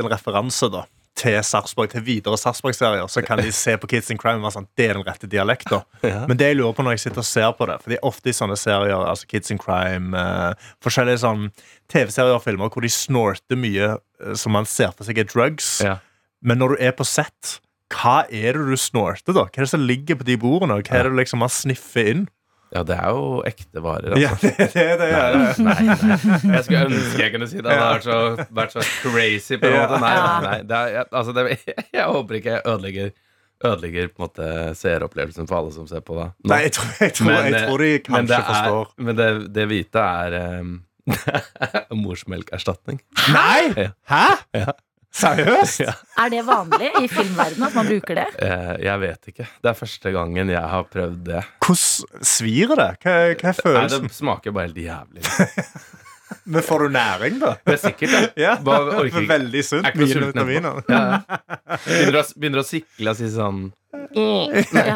[0.00, 0.84] en referanse da
[1.18, 3.06] til Sarpsborg, til videre Sarpsborg-serier.
[3.10, 5.30] Så kan de se på Kids in Crime og være sånn, det er den rette
[5.30, 5.84] dialekten.
[6.04, 6.26] Ja.
[6.28, 8.04] Men det jeg lurer på når jeg sitter og ser på det for det er
[8.04, 11.46] ofte i sånne serier, altså Kids in Crime uh, Forskjellige sånn
[11.88, 15.78] TV-serier og filmer hvor de snorter mye uh, som man ser for seg er drugs.
[15.84, 15.96] ja.
[16.44, 17.54] Men når du er på sett,
[17.94, 19.46] hva er det du snorter, da?
[19.48, 20.76] Hva er det som ligger på de bordene?
[20.84, 22.26] Hva er det du liksom man sniffer inn?
[22.74, 24.50] Ja, det er jo ekte varer, Ja, altså.
[24.50, 25.42] det, det, det, er det.
[25.62, 26.54] Nei, nei.
[26.56, 27.66] Jeg skulle ønske jeg kunne si det.
[27.68, 29.58] Det hadde vært så, vært så crazy.
[29.62, 30.56] på en måte Nei, nei, nei.
[30.66, 31.44] Det er, jeg, altså, det,
[32.00, 33.12] jeg håper ikke jeg ødelegger
[33.64, 36.26] Ødelegger på en måte seeropplevelsen for alle som ser på det.
[36.42, 36.50] nå.
[36.50, 38.90] Nei, jeg tror, jeg tror, Men, jeg eh, tror de men kanskje det er, forstår.
[39.06, 40.72] Men det, det hvite er um,
[42.04, 42.98] morsmelkerstatning.
[43.32, 43.60] Nei!
[43.78, 43.92] Ja.
[44.10, 44.24] Hæ?
[44.58, 44.74] Ja.
[45.14, 45.80] Seriøst?
[45.84, 45.92] Ja.
[46.24, 48.26] Er det vanlig i filmverdenen at man bruker det?
[48.42, 49.46] Eh, jeg vet ikke.
[49.62, 51.42] Det er første gangen jeg har prøvd det.
[51.64, 52.88] Hvordan svir det?
[53.02, 55.26] Hva, hva er Nei, det smaker bare helt jævlig.
[56.54, 57.54] Men får du næring, da?
[57.64, 58.22] Det er sikkert det.
[58.42, 59.28] Ja, Bare orker ikke.
[59.28, 59.86] Veldig sunt.
[59.88, 60.80] Er Mye vitaminer.
[60.88, 61.04] Ja.
[61.84, 63.66] Begynner, å, begynner å sikle og si sånn
[64.14, 64.94] Ja.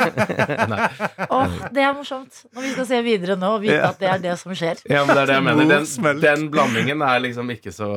[1.31, 2.43] Åh, det er morsomt.
[2.55, 4.81] Når vi skal se videre nå og vite at det er det som skjer.
[4.91, 5.73] Ja, men det er det jeg mener.
[5.73, 7.89] Den, den blandingen er liksom ikke så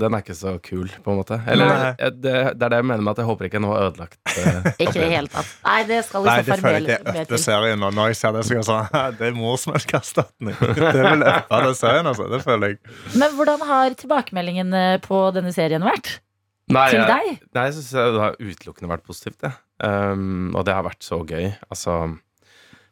[0.00, 1.38] Den er ikke så kul, på en måte.
[1.50, 3.90] Eller eh, det, det er det jeg mener med at jeg håper ikke noe har
[3.90, 5.52] ødelagt uh, Ikke det hele tatt.
[5.66, 7.86] Nei, det skal Nei, liksom det føler jeg ikke er øppe serien.
[7.88, 10.58] Og når jeg ser det, så jeg sånn Det er morsmelkerstatning.
[10.74, 12.28] Det vil øppe den serien, altså.
[12.32, 12.80] Det føler jeg.
[13.14, 16.18] Men hvordan har tilbakemeldingen eh, på denne serien vært?
[16.72, 17.42] Nei, Til jeg- deg?
[17.54, 19.50] Nei, jeg syns det har utelukkende vært positivt, det.
[19.84, 21.50] Um, og det har vært så gøy.
[21.68, 21.96] Altså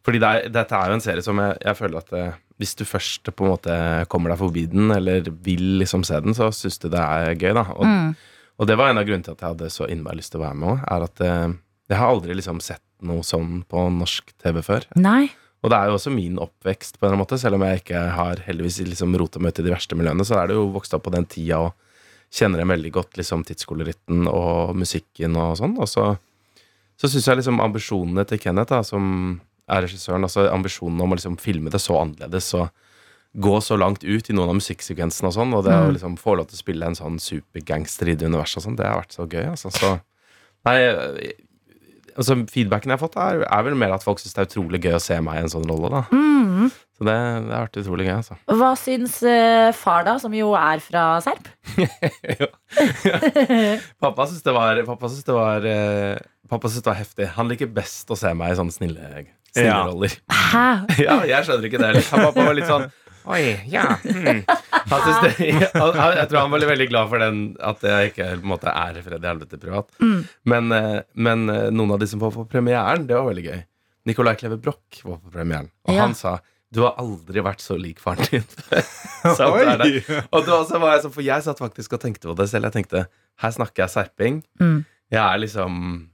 [0.04, 2.22] Fordi det er, dette er jo en serie som jeg, jeg føler at det,
[2.58, 3.76] hvis du først på en måte
[4.10, 7.52] kommer deg forbi den, eller vil liksom se den, så syns du det er gøy,
[7.54, 7.64] da.
[7.76, 8.14] Og, Mm.
[8.58, 10.44] og det var en av grunnene til at jeg hadde så innmari lyst til å
[10.44, 11.54] være med òg, er at eh,
[11.90, 14.86] jeg har aldri liksom sett noe sånn på norsk TV før.
[14.98, 15.30] Nei.
[15.62, 18.42] Og det er jo også min oppvekst, på en måte, selv om jeg ikke har
[18.46, 21.04] heldigvis liksom rota meg ut i de verste miljøene, så er det jo vokst opp
[21.06, 21.74] på den tida og
[22.34, 25.74] kjenner jeg veldig godt liksom tidsskoleritten og musikken og sånn.
[25.78, 26.06] Og så,
[27.02, 29.04] så syns jeg liksom ambisjonene til Kenneth, da, som
[29.66, 32.68] er regissøren, altså ambisjonene om å liksom filme det så annerledes og
[33.42, 36.36] gå så langt ut i noen av musikksekvensene og sånn, og det å liksom få
[36.38, 39.16] lov til å spille en sånn supergangster i det universet og sånn, det har vært
[39.16, 39.72] så gøy, altså.
[39.74, 39.96] Så
[40.62, 40.76] Nei,
[42.14, 44.78] altså feedbacken jeg har fått, er, er vel mer at folk syns det er utrolig
[44.84, 46.04] gøy å se meg i en sånn rolle, da.
[46.12, 46.68] Mm.
[46.70, 47.16] Så det,
[47.48, 48.36] det har vært utrolig gøy, altså.
[48.60, 51.50] Hva syns uh, far, da, som jo er fra Serp?
[54.04, 56.20] Pappa syns det var Pappa synes det var eh,
[56.52, 57.26] Pappa synes det var heftig.
[57.38, 59.06] Han liker best å se meg i sånne snille,
[59.54, 59.78] snille Ja.
[59.88, 60.12] roller.
[60.52, 60.64] Hæ?
[61.06, 62.04] Ja, jeg skjønner ikke det.
[62.12, 62.90] Han Pappa var litt sånn
[63.22, 64.40] Oi, ja Mm.
[64.90, 65.30] han det,
[65.78, 68.72] han- Jeg tror han var veldig glad for den at jeg ikke på en måte
[68.74, 69.92] er Freddy Helvete privat.
[70.44, 73.60] Men, eh, men eh, noen av de som var på premieren, det var veldig gøy.
[74.10, 76.00] Nicolai Kleve Broch var på premieren, og Ja.
[76.02, 76.40] han sa
[76.72, 78.44] du har aldri vært så lik faren din.
[79.36, 80.24] Så er.
[80.32, 82.64] Og da så var jeg sånn, for jeg satt faktisk og tenkte på det selv.
[82.70, 83.02] Jeg tenkte,
[83.44, 84.38] her snakker jeg serping.
[84.58, 84.78] Mm.
[85.12, 86.08] Jeg er liksom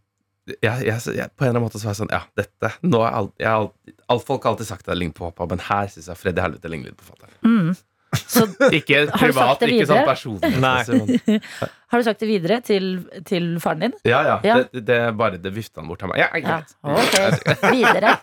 [0.63, 3.03] jeg, jeg, jeg, På en eller annen måte så var jeg sånn, ja, dette nå
[3.05, 5.87] er alt, jeg, alt, Folk har alltid sagt at det ligner på pappa, men her
[5.93, 7.37] syns jeg Freddy Helvete ligner litt på fatter'n.
[7.45, 7.77] Mm.
[8.79, 10.53] Ikke privat, ikke sånn personlig.
[10.65, 11.39] Nei.
[11.93, 12.87] Har du sagt det videre til,
[13.29, 13.95] til faren din?
[14.09, 14.39] ja, ja.
[14.49, 14.57] Ja.
[14.73, 16.25] Det, det bare det vifta han bort til meg.
[16.25, 16.63] Ja, Ja.
[16.81, 17.37] okay.
[17.37, 18.17] Ok, videre.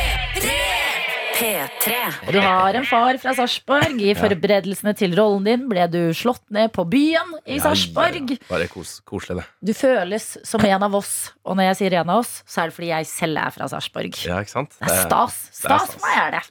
[1.34, 1.94] P3.
[2.28, 3.96] Og du har en far fra Sarpsborg.
[4.00, 8.20] I forberedelsene til rollen din ble du slått ned på byen i Sarpsborg.
[8.30, 8.48] Ja, ja.
[8.50, 9.46] Bare kos, koselig, det.
[9.70, 11.14] Du føles som en av oss,
[11.44, 13.68] og når jeg sier en av oss, så er det fordi jeg selv er fra
[13.72, 14.20] Sarpsborg.
[14.28, 14.78] Ja, ikke sant?
[14.78, 15.40] Det er stas.
[15.58, 16.44] Stas for meg er det.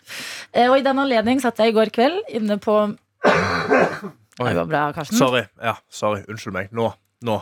[0.53, 2.75] Eh, Og i den anledning satt jeg i går kveld inne på
[3.23, 4.49] Oi.
[4.49, 5.15] Det går bra, Karsten.
[5.19, 5.43] Sorry.
[5.61, 6.23] Ja, sorry.
[6.27, 6.71] Unnskyld meg.
[6.75, 6.89] Nå.
[7.23, 7.35] Nå.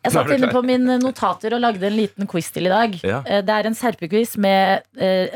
[0.00, 2.94] Jeg satt inne på min notater og lagde en liten quiz til i dag.
[3.04, 3.18] Ja.
[3.28, 5.28] Eh, Det er en serpequiz med eh,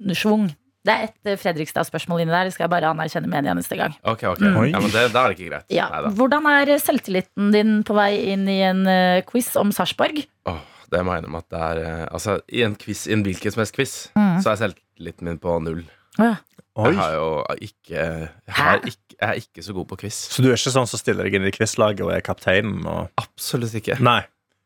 [0.00, 0.52] Østfold-schwung.
[0.84, 2.44] Det er et eh, Fredrikstad-spørsmål inni der.
[2.50, 3.94] Det skal jeg bare anerkjenne med en eneste gang.
[4.04, 4.40] Ok, ok.
[4.44, 4.58] Mm.
[4.68, 5.66] Ja, men det, Da er det ikke greit.
[5.72, 5.86] Ja.
[5.94, 6.10] Neida.
[6.18, 10.20] Hvordan er selvtilliten din på vei inn i en uh, quiz om Sarpsborg?
[10.50, 10.60] Oh,
[10.92, 13.54] det må jeg innrømme at det er uh, Altså, i en quiz, i en hvilken
[13.54, 14.42] som helst quiz, Mm.
[14.44, 15.86] så er selvtilliten min på null.
[16.18, 16.34] Oh, ja.
[16.74, 16.90] Oi.
[16.90, 17.26] Jeg har jo
[17.62, 18.28] ikke Jeg,
[18.58, 20.16] har ikke jeg er ikke så god på quiz.
[20.34, 22.80] Så du er ikke sånn som stiller deg inn i quizlaget og er kapteinen?
[22.84, 23.08] Og...
[23.22, 23.94] Absolutt ikke.
[24.02, 24.24] Nei.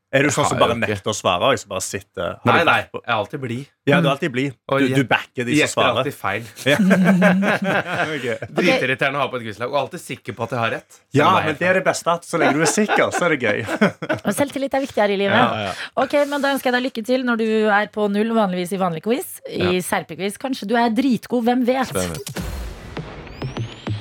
[0.08, 1.50] Er du sånn som bare nekter å svare?
[1.52, 2.78] Og bare sitter Nei, nei.
[2.88, 3.66] Jeg er alltid blid.
[3.88, 4.54] Ja, du er alltid blid.
[4.64, 5.98] Du, du backer de som Gjetter svarer.
[6.00, 6.46] alltid feil.
[8.58, 9.68] Dritirriterende å ha på et quizlag.
[9.68, 11.00] Og alltid sikker på at jeg har rett.
[11.16, 12.14] Ja, men det er det beste.
[12.16, 13.60] at Så lenge du er sikker, så er det gøy.
[14.24, 15.36] Men selvtillit er viktig her i livet.
[15.36, 15.72] Ja, ja.
[16.00, 18.80] Ok, men Da ønsker jeg deg lykke til når du er på null vanligvis i
[18.80, 19.36] vanlig quiz.
[19.48, 21.92] I serpequiz kanskje du er dritgod, hvem vet?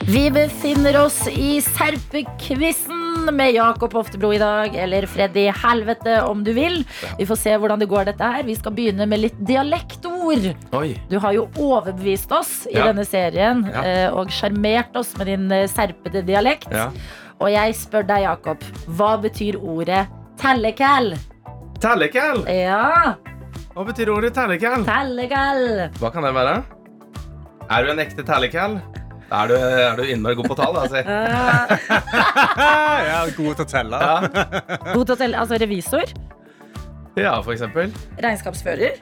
[0.08, 6.54] Vi befinner oss i Serpekvissen med Jakob Oftebro i dag, eller Freddy Helvete om du
[6.54, 6.84] vil.
[7.20, 8.44] Vi får se hvordan det går dette her.
[8.48, 10.48] Vi skal begynne med litt dialektord.
[10.74, 10.96] Oi.
[11.10, 12.86] Du har jo overbevist oss i Ja.
[12.92, 13.82] denne serien Ja.
[13.84, 16.68] eh, og sjarmert oss med din eh, serpete dialekt.
[16.72, 16.90] Ja.
[17.40, 20.08] Og jeg spør deg, Jakob, hva betyr ordet
[20.42, 21.16] tellekæl?
[21.80, 22.44] Tellekæl!
[22.50, 23.14] Ja,
[23.76, 24.84] Hva betyr ordet tellekæl?
[24.86, 25.92] tellekæl.
[26.00, 26.64] Hva kan det være?
[27.70, 28.80] Er du en ekte tellekæl?
[29.28, 30.86] Er du, er du innmari god på tall, da.
[30.88, 31.02] Si.
[33.08, 34.00] Jeg er god til å telle.
[34.00, 34.18] Ja.
[34.94, 36.14] God til å telle, altså revisor.
[37.18, 37.92] ja, for eksempel.
[38.24, 39.02] Regnskapsfører.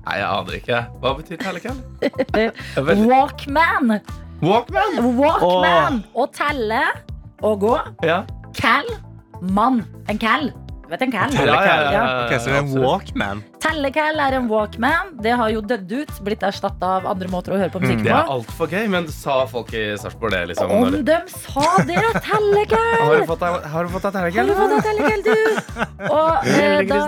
[0.00, 0.78] Nei, jeg aner ikke.
[1.02, 1.76] Hva betyr tellekæl?
[3.10, 3.98] Walkman.
[4.42, 4.96] Walkman!
[5.18, 5.98] Walkman.
[6.16, 6.80] Å telle
[7.44, 7.74] og gå.
[8.08, 8.22] Ja.
[8.56, 8.88] Cal.
[9.40, 9.82] Mann.
[10.10, 10.50] En cal.
[10.90, 11.30] Vet en cal?
[11.30, 11.84] Tellekæl.
[11.94, 12.00] Ja.
[12.02, 13.40] ja, det er en walkman.
[13.62, 15.12] Tellecal er en walkman.
[15.22, 16.12] Det har jo dødd ut.
[16.26, 18.34] Blitt erstatta av andre måter å høre på musikk Det er på.
[18.38, 20.40] altfor gøy, men sa folk i Sarpsborg det?
[20.50, 20.72] liksom?
[20.74, 22.00] Om de sa det!
[22.26, 23.04] Tellecal!
[23.04, 25.38] Har du fått deg, har du fått deg Har du fått deg tellecal, du?
[26.16, 27.00] Og eh, da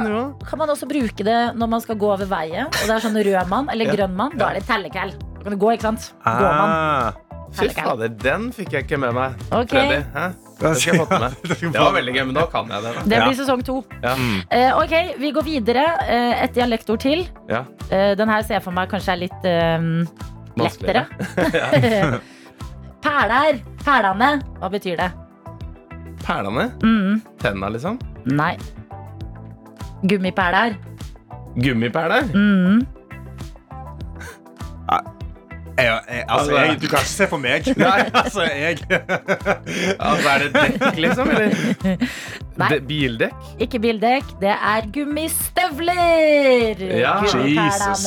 [0.46, 2.70] kan man også bruke det når man skal gå over veien.
[2.70, 4.38] Og det er sånn rød mann eller grønn mann.
[4.38, 5.10] Da er det tellecal.
[5.40, 6.12] Da kan du gå, ikke sant?
[6.22, 6.78] Gåmann.
[6.78, 7.20] Ah.
[7.52, 9.34] Fy fader, den fikk jeg ikke med meg.
[9.52, 9.74] Ok.
[9.74, 9.98] Freddy.
[10.62, 11.32] Det skal jeg få med meg.
[11.62, 12.92] Det var veldig gøy, men nå kan jeg det.
[12.96, 13.04] da.
[13.12, 13.76] Det blir sesong to.
[14.02, 14.12] Ja.
[14.50, 15.86] Eh, ok, vi går videre.
[16.06, 17.24] Eh, et dialektord til.
[17.50, 17.64] Ja.
[17.90, 19.88] Eh, den her ser jeg for meg kanskje er litt eh,
[20.62, 21.06] lettere.
[23.02, 23.58] Perler.
[23.82, 24.30] Perlene.
[24.60, 25.10] Hva betyr det?
[26.22, 26.68] Perlene?
[26.86, 27.20] Mm.
[27.42, 27.98] Tenna, liksom?
[28.30, 28.54] Nei.
[30.06, 30.76] Gummiperler.
[31.58, 32.28] Gummiperler?
[32.34, 32.84] Mm.
[35.82, 37.68] Jeg, jeg, altså, jeg, du kan ikke se for meg.
[37.82, 38.78] Nei, altså, jeg
[40.08, 41.30] Altså, er det dekk, liksom?
[41.34, 41.50] Eller
[42.60, 42.68] Nei.
[42.68, 43.46] De, bildekk?
[43.64, 46.82] Ikke bildekk, det er gummistøvler!
[47.00, 47.14] Ja.
[47.24, 48.04] Jesus.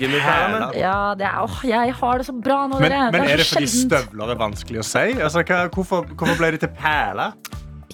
[0.00, 0.70] Gummiperlene?
[0.78, 3.10] Ja, det er, åh, jeg har det så bra nå, Men, dere.
[3.12, 3.92] men er det fordi sjeldent.
[4.08, 5.04] støvler er vanskelig å si?
[5.20, 7.36] Altså, hva, hvorfor, hvorfor ble det til perler?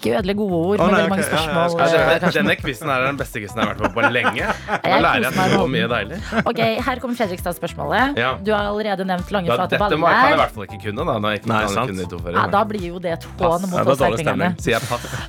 [0.01, 1.91] Ikke ødelegg gode ord med nei, veldig mange ok, ja, ja, spørsmål.
[1.93, 4.47] Ja, denne, denne quizen er den beste quizen jeg har vært med på lenge.
[4.87, 6.21] Nå lærer jeg så mye deilig.
[6.41, 8.17] Ok, Her kommer Fredrikstad-spørsmålet.
[8.23, 8.31] Ja.
[8.41, 9.93] Du har allerede nevnt lange, flate baller.
[9.93, 11.05] dette må, jeg- kan jeg i hvert fall ikke kunne.
[11.05, 12.33] da jeg ikke Nei, kan kunne de to.
[12.33, 14.01] Ja, da blir jo det et hån mot oss.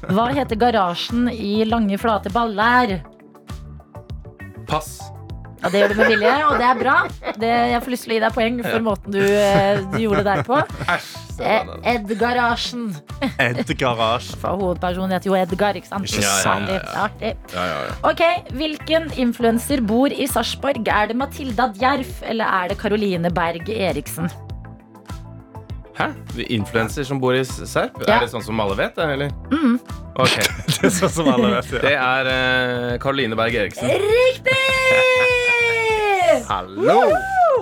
[0.07, 3.01] Hva heter garasjen i lange, flate baller?
[4.71, 5.01] Pass.
[5.61, 6.95] Ja, Det gjør du med vilje, og det er bra.
[7.37, 10.23] Det, jeg får lyst til å gi deg poeng for måten du, eh, du gjorde
[10.23, 10.57] det der på.
[10.57, 11.29] Edgarasjen.
[11.41, 11.93] Eh.
[11.93, 12.85] Ed-garasjen.
[13.41, 14.37] Ed Garasje.
[14.41, 16.09] For hovedpersonen heter jo Edgar, ikke sant?
[16.09, 16.69] Ikke sant.
[16.69, 17.33] Artig, artig.
[17.53, 17.97] Ja, ja, ja.
[18.09, 18.23] Ok,
[18.57, 20.81] Hvilken influenser bor i Sarpsborg?
[20.89, 24.29] Er det Matilda Djerf eller er det Caroline Berg Eriksen?
[25.97, 26.07] Hæ?
[26.49, 27.99] Influenser som bor i Serp?
[28.07, 28.15] Ja.
[28.15, 28.95] Er det sånn som alle vet?
[28.95, 29.33] det, Eller?
[29.51, 29.77] Mm.
[30.17, 30.37] Ok.
[30.81, 31.69] Det er sånn som alle vet.
[31.83, 33.91] Det er uh, Karoline Berg Eriksen.
[34.01, 35.50] Riktig!
[36.49, 36.97] Hallo!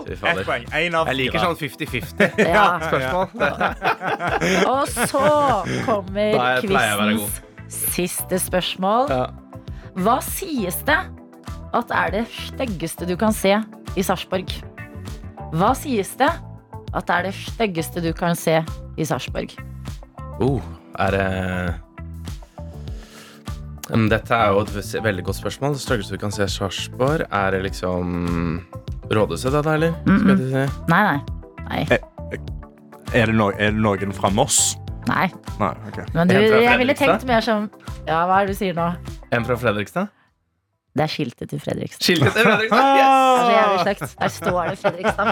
[0.09, 0.63] Ett poeng.
[0.73, 2.65] Én av Jeg liker sånn 50-50 Ja.
[2.85, 3.27] spørsmål.
[4.73, 5.23] Og så
[5.85, 9.09] kommer er- quizens siste spørsmål.
[9.13, 9.25] Ja.
[9.99, 10.97] Hva sies det
[11.75, 13.55] at er det styggeste du kan se
[13.97, 14.53] i Sarpsborg?
[15.53, 16.29] Hva sies det
[16.93, 18.61] at er det styggeste du kan se
[18.97, 19.53] i Sarpsborg?
[20.39, 20.61] Oh,
[20.97, 21.27] er det
[23.89, 25.73] Dette er jo et veldig godt spørsmål.
[25.73, 28.61] Det største du kan se Sarpsborg, er det liksom
[29.09, 29.95] Rådhuset, da, eller?
[30.05, 30.83] Skal jeg si?
[30.91, 31.19] Nei, nei.
[31.69, 31.99] Nei.
[33.13, 34.77] Er det, no er det noen fra Moss?
[35.09, 35.25] nei.
[35.57, 36.05] Nei, okay.
[36.13, 37.69] Men du, jeg ville tenkt mer som
[38.05, 38.91] Ja, hva er det du sier nå?
[39.33, 40.11] En fra Fredrikstad?
[40.97, 42.01] Det er skiltet til Fredrikstad.
[42.03, 42.79] Skiltet til Fredrikstad!
[42.89, 44.15] Det er så jævlig stygt.
[44.19, 45.29] Der står det Fredrikstad.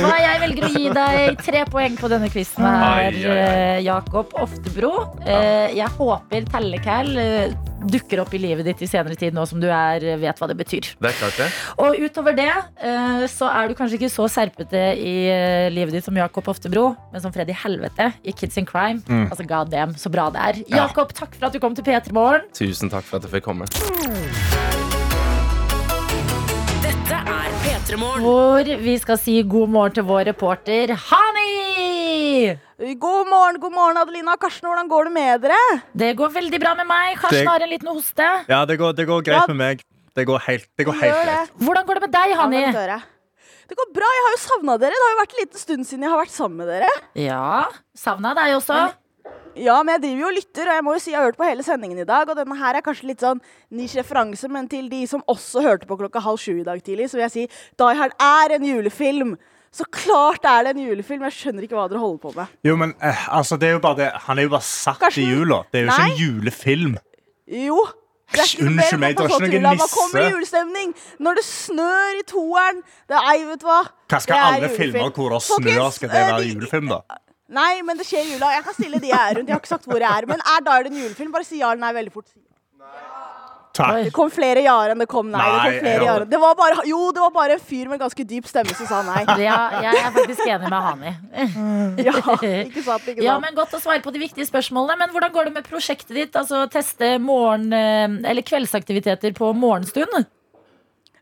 [0.00, 0.12] Hva?
[0.24, 4.92] Jeg velger å gi deg tre poeng på denne quizen her, eh, Jakob Oftebro.
[5.26, 7.52] Eh, Jeg håper Tellekæl eh,
[7.86, 10.56] dukker opp i livet ditt i senere tid, nå som du er, vet hva det
[10.58, 10.90] betyr.
[10.98, 11.48] Det er klart det.
[11.84, 16.08] Og utover det eh, så er du kanskje ikke så serpete i eh, livet ditt
[16.08, 19.02] som Jakob Oftebro, men som Freddy Helvete i Kids in Crime.
[19.28, 20.62] Altså god damn, så bra det er.
[20.66, 20.84] Ja.
[20.86, 22.50] Jakob, takk for at du kom til P3 Morgen.
[22.56, 24.77] Tusen takk for at jeg fikk komme.
[27.96, 32.58] Hvor vi skal si god morgen til vår reporter Hani!
[33.00, 34.68] God morgen, god morgen, Adelina og Karsten.
[34.68, 35.60] Hvordan går det med dere?
[35.96, 37.16] Det går veldig bra med meg.
[37.16, 38.26] Karsten Det- har en liten hoste.
[38.48, 39.32] Ja, det går, det går Ja.
[39.40, 39.80] greit med meg.
[40.14, 41.50] Det går helt, det går helt greit.
[41.58, 42.60] Hvordan går det med deg, Hani?
[42.72, 43.02] det.
[43.68, 44.04] Det går bra.
[44.04, 44.90] Jeg har jo savna dere.
[44.90, 46.90] Det har jo vært en liten stund siden jeg har vært sammen med dere.
[47.16, 47.64] Ja,
[47.96, 48.92] savna deg også.
[49.58, 51.38] Ja, men jeg driver jo og lytter, og jeg må jo si jeg har hørt
[51.40, 52.30] på hele sendingen i dag.
[52.30, 53.42] Og denne her er kanskje litt sånn
[53.74, 57.10] nisj referanse, men til de som også hørte på klokka halv sju i dag tidlig,
[57.10, 57.46] så vil jeg si
[57.80, 59.36] Die Hard er en julefilm.
[59.74, 61.26] Så klart er det en julefilm.
[61.28, 62.58] Jeg skjønner ikke hva dere holder på med.
[62.64, 64.10] Jo, men eh, altså, det er jo bare det.
[64.26, 65.26] Han er jo bare satt Karsten?
[65.26, 65.62] i jula.
[65.72, 66.98] Det er jo ikke en julefilm.
[67.68, 67.82] Jo.
[68.28, 69.84] Unnskyld meg, det var ikke noen nisse.
[69.84, 70.90] Hva kommer julestemning
[71.24, 72.82] når det snør i toeren.
[73.08, 73.78] Det er, vet du hva.
[74.08, 74.98] Hva skal alle julefilm.
[74.98, 77.00] filmer hvor det snør, skal det være eh, julefilm, da?
[77.48, 78.50] Nei, men det skjer i jula.
[78.58, 79.48] Jeg kan stille de jeg er rundt.
[79.48, 80.26] Jeg har ikke sagt hvor jeg er.
[80.28, 81.32] Men er Die Hard en julefilm?
[81.32, 82.28] Bare si ja eller nei veldig fort.
[83.78, 83.98] Takk.
[84.08, 85.38] Det kom flere ja-er enn det kom nei.
[85.38, 86.14] Det, kom flere ja.
[86.26, 89.02] det, var bare, jo, det var bare en fyr med ganske dyp stemme som sa
[89.06, 89.20] nei.
[89.44, 91.12] Ja, jeg er faktisk enig med Hani.
[92.08, 93.22] Ja, ikke sant, ikke sant.
[93.22, 94.98] Ja, men Godt å svare på de viktige spørsmålene.
[95.04, 96.34] Men hvordan går det med prosjektet ditt?
[96.38, 100.26] Altså Teste morgen- eh, eller kveldsaktiviteter på morgenstund?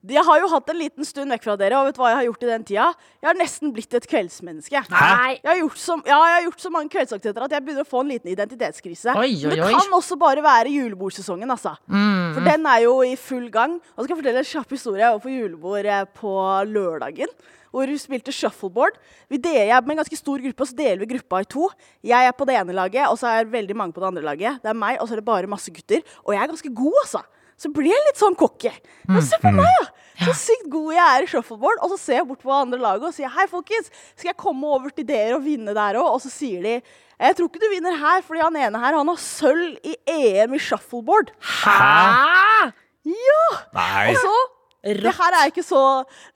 [0.06, 2.26] Jeg har jo hatt en liten stund vekk fra dere, og vet hva jeg har
[2.28, 2.86] gjort i den tida?
[3.22, 4.82] Jeg har nesten blitt et kveldsmenneske.
[4.92, 5.32] Nei.
[5.40, 7.90] Jeg har, gjort så, ja, jeg har gjort så mange kveldsaktiviteter at jeg begynner å
[7.90, 9.16] få en liten identitetskrise.
[9.16, 11.74] Oi, oi, Men det kan også bare være julebordsesongen, altså.
[11.90, 12.36] Mm.
[12.36, 13.78] For den er jo i full gang.
[13.94, 15.12] Og så skal jeg fortelle en kjapp historie.
[15.12, 16.34] overfor julebord eh, på
[16.70, 17.32] lørdagen.
[17.74, 18.94] Hvor vi spilte shuffleboard.
[19.28, 21.48] Vi deler, jeg er med en ganske stor gruppe, og så deler vi gruppa i
[21.50, 21.66] to.
[22.06, 24.62] Jeg er på det ene laget, og så er veldig mange på det andre laget.
[24.62, 26.06] Det er meg, og så er det bare masse gutter.
[26.24, 27.26] Og jeg er ganske god, altså.
[27.56, 28.72] Så blir jeg litt sånn cocky.
[29.08, 29.92] Men se på meg, da!
[30.16, 31.80] Så sykt god jeg er i shuffleboard.
[31.84, 34.68] Og så ser jeg bort på andre laget og sier hei, folkens, skal jeg komme
[34.76, 36.08] over til dere og vinne der òg?
[36.16, 36.78] Og så sier de
[37.16, 40.52] jeg tror ikke du vinner her, fordi han ene her han har sølv i EM
[40.52, 41.30] i shuffleboard.
[41.40, 42.72] Hæ?
[43.08, 43.46] Ja!
[43.72, 44.10] Nei.
[44.12, 44.34] Og så
[44.86, 45.80] det her, er jeg ikke så,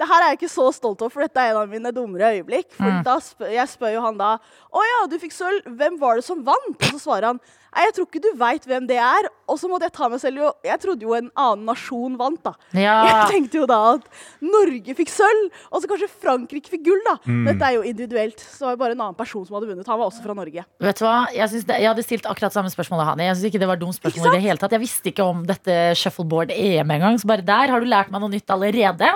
[0.01, 2.33] det her er jeg ikke så stolt over, for dette er en av mine dummere
[2.35, 2.73] øyeblikk.
[2.75, 5.68] For da spør, jeg spør jo han da Å ja, du fikk sølv.
[5.79, 6.75] Hvem var det som vant?
[6.75, 7.39] Og så svarer han
[7.71, 9.29] Nei, jeg tror ikke du veit hvem det er.
[9.51, 12.39] Og så måtte jeg ta meg selv jo Jeg trodde jo en annen nasjon vant,
[12.45, 12.53] da.
[12.77, 12.97] Ja.
[13.11, 14.07] Jeg tenkte jo da at
[14.45, 17.16] Norge fikk sølv, og så kanskje Frankrike fikk gull, da.
[17.49, 18.39] Dette er jo individuelt.
[18.43, 19.89] Så det var bare en annen person som hadde vunnet.
[19.91, 20.64] Han var også fra Norge.
[20.87, 21.16] Vet du hva?
[21.35, 23.27] Jeg, det, jeg hadde stilt akkurat samme spørsmål av Hani.
[23.29, 24.77] Jeg synes ikke det var dumt spørsmål i det hele tatt.
[24.77, 28.33] Jeg visste ikke om dette shuffleboard-EM engang, så bare der har du lært meg noe
[28.33, 29.12] nytt allerede.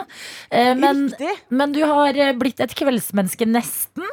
[0.51, 1.07] Eh, men,
[1.51, 4.07] men du har eh, blitt et kveldsmenneske nesten.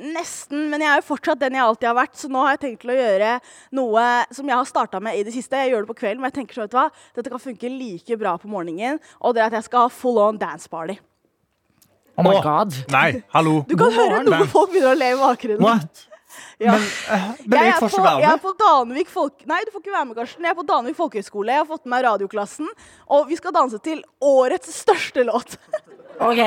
[0.00, 2.16] Nesten, men jeg er jo fortsatt den jeg alltid har vært.
[2.16, 3.34] Så nå har jeg tenkt til å gjøre
[3.76, 5.60] noe som jeg har starta med i det siste.
[5.60, 6.88] Jeg gjør det på kvelden, men jeg tenker så, vet du hva,
[7.18, 9.00] dette kan funke like bra på morgenen.
[9.20, 10.96] Og det er at jeg skal ha full on dance party.
[12.16, 12.74] Oh my god.
[12.92, 13.60] Nei, hallo.
[13.68, 15.64] Du kan høre noen folk begynner å le i bakgrunnen.
[15.64, 16.06] What?
[16.60, 16.74] Ja.
[16.74, 19.46] Men, uh, men jeg, er på, jeg er på Danvik folk...
[19.48, 20.44] Nei, du får ikke være med, Karsten.
[20.44, 21.54] Jeg er på Danvik folkehøgskole.
[21.54, 22.68] Jeg har fått med meg radioklassen,
[23.16, 25.56] og vi skal danse til årets største låt.
[26.20, 26.42] Ok,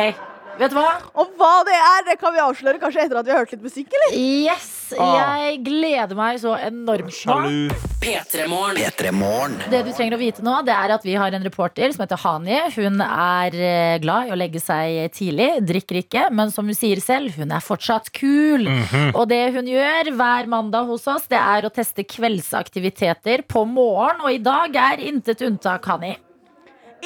[0.60, 0.90] vet du hva?
[1.20, 3.66] Og hva det er, det kan vi avsløre kanskje etter at vi har hørt litt
[3.66, 4.16] musikk, eller?
[4.18, 7.14] Yes, jeg gleder meg så enormt.
[7.14, 7.74] Sjalu.
[8.04, 8.78] P3morgen.
[8.84, 9.56] P3 Morgen.
[9.72, 12.20] Det du trenger å vite nå, det er at vi har en reporter som heter
[12.20, 12.58] Hani.
[12.76, 17.00] Hun er eh, glad i å legge seg tidlig, drikker ikke, men som hun sier
[17.04, 18.68] selv, hun er fortsatt kul.
[19.14, 24.24] Og det hun gjør hver mandag hos oss, det er å teste kveldsaktiviteter på morgen,
[24.24, 26.18] og i dag er intet unntak, Hani.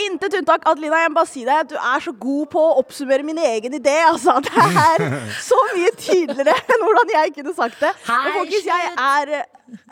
[0.06, 0.66] Intet unntak.
[0.70, 3.40] Adelina, jeg må bare si deg at du er så god på å oppsummere min
[3.42, 3.96] egen idé.
[4.06, 4.38] Altså.
[4.48, 5.06] Det er
[5.44, 7.94] så mye tydeligere enn hvordan jeg kunne sagt det.
[8.08, 9.34] Men folkens, jeg er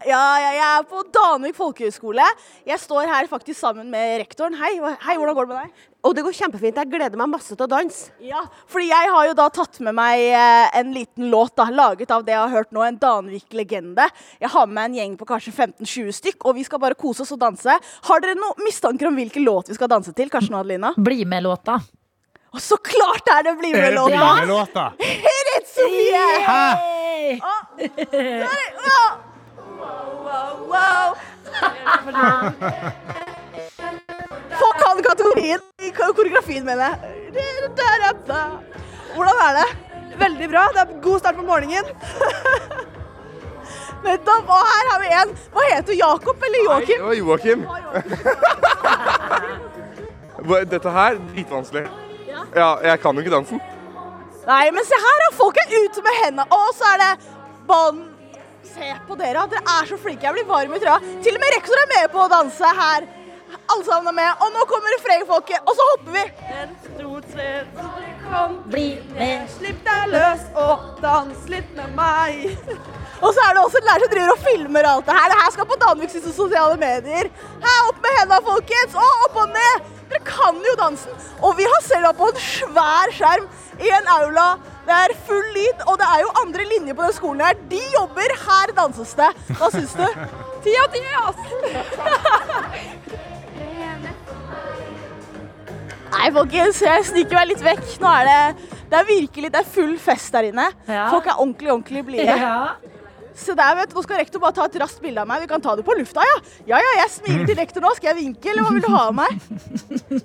[0.08, 2.24] ja, ja, jeg er på Danvik folkehøgskole.
[2.68, 4.56] Jeg står her faktisk sammen med rektoren.
[4.62, 5.84] Hei, hei, hvordan går det med deg?
[6.06, 6.78] Og det går kjempefint.
[6.78, 8.12] Jeg gleder meg masse til å danse.
[8.22, 12.14] Ja, fordi jeg har jo da tatt med meg eh, en liten låt da, laget
[12.14, 14.06] av det jeg har hørt nå, en Danvik-legende.
[14.44, 17.26] Jeg har med meg en gjeng på kanskje 15-20 stykk, og vi skal bare kose
[17.26, 17.80] oss og danse.
[18.10, 20.30] Har dere noen mistanker om hvilken låt vi skal danse til?
[20.34, 20.94] Karsten og Adelina?
[20.98, 21.80] Bli med-låta.
[22.56, 24.86] Og så klart er det Bli Er det med-låta!
[25.02, 26.26] Rett, Sofie!
[26.46, 27.40] Hey!
[29.76, 31.08] Wow, wow, wow.
[34.96, 37.00] Folk kategorien i koreografien, mener jeg.
[39.16, 39.66] Hvordan er det?
[40.20, 40.62] Veldig bra.
[40.72, 41.90] Det er god start på morgenen.
[44.06, 44.48] Nettopp.
[44.48, 45.34] Og her har vi en.
[45.52, 45.98] Hva heter du?
[46.00, 47.02] Jakob eller Joakim?
[47.02, 47.66] Det var Joakim.
[50.76, 51.84] Dette her dritvanskelig.
[52.56, 53.60] Ja, jeg kan jo ikke dansen.
[54.48, 55.28] Nei, men se her.
[55.36, 56.48] Folk er ute med hendene.
[56.56, 57.12] Og så er det
[57.68, 58.00] bånd.
[58.72, 59.44] Se på dere.
[59.52, 60.24] Dere er så flinke.
[60.30, 61.20] Jeg blir varm i trøya.
[61.20, 63.12] Til og med rektor er med på å danse her.
[63.72, 64.44] Alle sammen er med.
[64.44, 66.24] Og nå kommer refrengfolket, og så hopper vi.
[68.74, 68.86] Bli
[69.16, 69.48] med.
[69.56, 72.46] Slipp deg løs og dans litt med meg.
[73.22, 75.28] Og så er det også en lærer som driver og filmer alt det her.
[75.32, 77.30] Det her skal på Danviks sosiale medier.
[77.64, 78.98] Her, opp med hendene, folkens!
[79.00, 79.92] Og opp og ned!
[80.06, 81.14] Dere kan jo dansen.
[81.42, 83.48] Og vi har selv vært på en svær skjerm
[83.82, 84.50] i en aula.
[84.86, 87.58] Det er full lyd, og det er jo andre linjer på den skolen her.
[87.72, 89.32] De jobber, her danses det.
[89.58, 90.06] Hva syns du?
[90.66, 91.40] Ti av ti, ass!
[96.16, 97.86] Nei, folkens, jeg sniker meg litt vekk.
[98.02, 100.68] Nå er det, det er virkelig det er full fest der inne.
[100.88, 101.08] Ja.
[101.12, 102.36] Folk er ordentlig, ordentlig blide.
[102.40, 102.76] Ja.
[103.36, 103.98] Se der, vet du.
[103.98, 105.42] Nå skal rektor bare ta et raskt bilde av meg.
[105.44, 106.36] Vi kan ta det på lufta, ja.
[106.72, 107.92] Ja, ja, jeg smiler til rektor nå.
[107.98, 109.42] Skal jeg vinke, eller hva vil du ha av meg?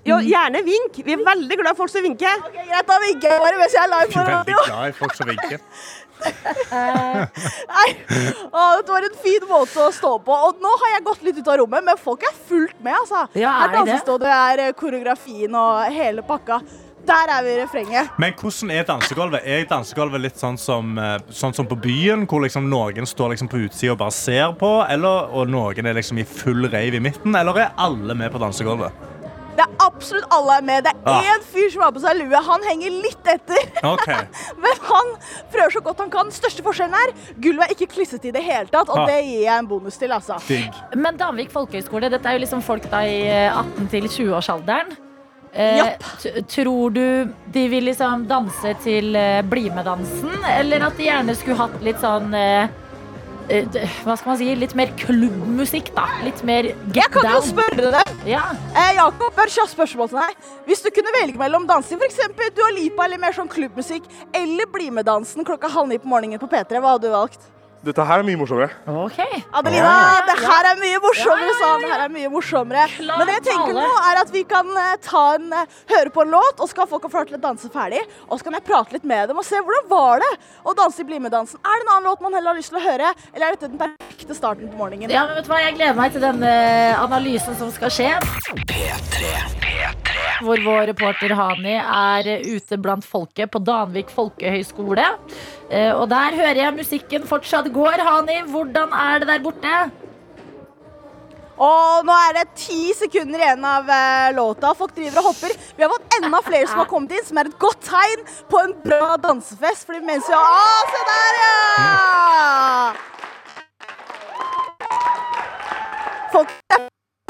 [0.06, 1.00] Jo, gjerne vink.
[1.08, 2.44] Vi er veldig glad i folk som vinker.
[2.46, 4.62] Ok, Greit, da vinker jeg bare mens jeg er live på Veldig radio.
[4.70, 5.66] glad i folk som vinker.
[6.70, 7.88] Nei.
[8.50, 10.36] Å, dette var en fin måte å stå på.
[10.50, 13.24] Og nå har jeg gått litt ut av rommet, men folk er fullt med, altså.
[13.38, 13.80] Ja, er Her det?
[13.80, 16.60] danses det, det er eh, koreografien og hele pakka.
[17.10, 18.10] Der er vi i refrenget.
[18.20, 19.46] Men hvordan er dansegulvet?
[19.48, 23.48] Er dansegulvet litt sånn som, eh, sånn som på byen, hvor liksom noen står liksom
[23.50, 27.02] på utsida og bare ser på, eller, og noen er liksom i full rave i
[27.02, 28.92] midten, eller er alle med på dansegulvet?
[29.56, 30.84] Det er absolutt alle er med.
[30.86, 31.22] Det er Ah.
[31.34, 32.36] én fyr som har på seg lue.
[32.46, 33.66] Han henger litt etter.
[33.84, 34.22] Okay.
[34.62, 35.12] Men han
[35.52, 36.30] prøver så godt han kan.
[36.30, 39.06] Største forskjellen er gulvet er ikke klissete i det hele tatt, og Ah.
[39.10, 40.38] det gir jeg en bonus til, altså.
[40.96, 44.96] Men Danvik folkehøgskole, dette er jo liksom folk da i eh, 18 til 20-årsalderen.
[45.52, 45.96] Eh,
[46.46, 51.58] tror du de vil liksom danse til eh, Bli med-dansen, eller at de gjerne skulle
[51.58, 52.68] hatt litt sånn eh, eh,
[53.48, 56.06] hva skal man si, litt mer klubbmusikk, da.
[56.24, 58.12] Litt mer get Jeg kan jo spørre deg.
[58.28, 58.44] Ja.
[58.74, 60.50] Eh, Jakob, bare kjapt spørsmål til deg.
[60.68, 62.20] Hvis du kunne velge mellom dansing, f.eks.
[62.56, 66.50] Dua Lipa eller mer sånn klubbmusikk, eller Bli med-dansen klokka halv ni på morgenen på
[66.50, 67.50] P3, hva hadde du valgt?
[67.80, 68.74] Dette her er mye morsommere.
[69.56, 69.92] Adelina,
[70.28, 71.80] det her er mye morsommere, sa han.
[71.80, 72.82] Det her er mye morsommere.
[73.08, 76.26] Men det jeg tenker nå, er at vi kan eh, ta en, eh, høre på
[76.26, 78.02] en låt, og så kan folk få til å danse ferdig.
[78.28, 80.28] Og så kan jeg prate litt med dem og se hvordan var det
[80.68, 81.56] å danse i Bli med-dansen.
[81.64, 83.70] Er det en annen låt man heller har lyst til å høre, eller er dette
[83.72, 85.10] den perfekte starten på morgenen?
[85.10, 85.62] Ja, men vet du hva?
[85.64, 86.52] Jeg gleder meg til denne
[87.00, 88.10] analysen som skal skje.
[90.44, 95.08] Hvor vår reporter Hani er ute blant folket på Danvik folkehøgskole.
[95.70, 98.02] Eh, Og der hører jeg musikken fortsatt går.
[98.02, 99.90] Hani, hvordan er det der borte?
[101.60, 104.72] Og nå er det ti sekunder igjen av eh, låta.
[104.74, 105.52] Folk driver og hopper.
[105.76, 108.56] Vi har fått enda flere som har kommet inn, som er et godt tegn på
[108.64, 109.86] en bra dansefest.
[109.86, 111.58] Fordi mens vi har ah, se der, ja!
[116.32, 116.50] Folk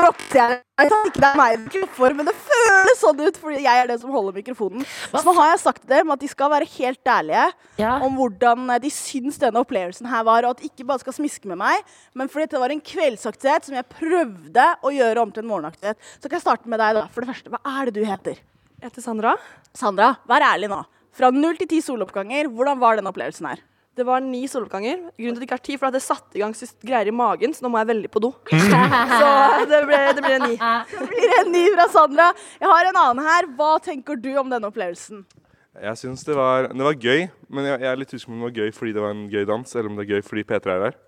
[0.01, 0.57] er.
[0.81, 3.83] Jeg vet ikke det er meg det er men det føles sånn ut fordi jeg
[3.83, 4.85] er den som holder mikrofonen.
[5.13, 7.47] Så nå har jeg sagt til dem at de skal være helt ærlige
[8.07, 11.17] om hvordan eh, de syns denne opplevelsen her var, og at de ikke bare skal
[11.17, 11.85] smiske med meg,
[12.17, 16.01] men fordi det var en kveldsaktivitet som jeg prøvde å gjøre om til en morgenaktivitet.
[16.19, 17.07] Så kan jeg starte med deg, da.
[17.13, 18.41] For det første, hva er det du heter?
[18.81, 19.35] Jeg heter Sandra.
[19.77, 20.83] Sandra, vær ærlig nå.
[21.17, 23.65] Fra null til ti soloppganger, hvordan var denne opplevelsen her?
[24.01, 24.97] Det var ni soloppganger.
[25.13, 26.55] Grunnen til at det ikke er ti, for at det satte i gang
[26.89, 28.31] greier i magen, så nå må jeg veldig på do.
[29.21, 29.33] så
[29.69, 30.55] det ble, det ble ni.
[30.57, 32.31] Det blir en ni fra Sandra.
[32.57, 33.51] Jeg har en annen her.
[33.59, 35.27] Hva tenker du om denne opplevelsen?
[35.85, 38.41] Jeg syns det var, det var gøy, men jeg, jeg er litt usikker på om
[38.41, 40.49] det var gøy fordi det var en gøy dans, eller om det er gøy fordi
[40.49, 40.99] P3 er der.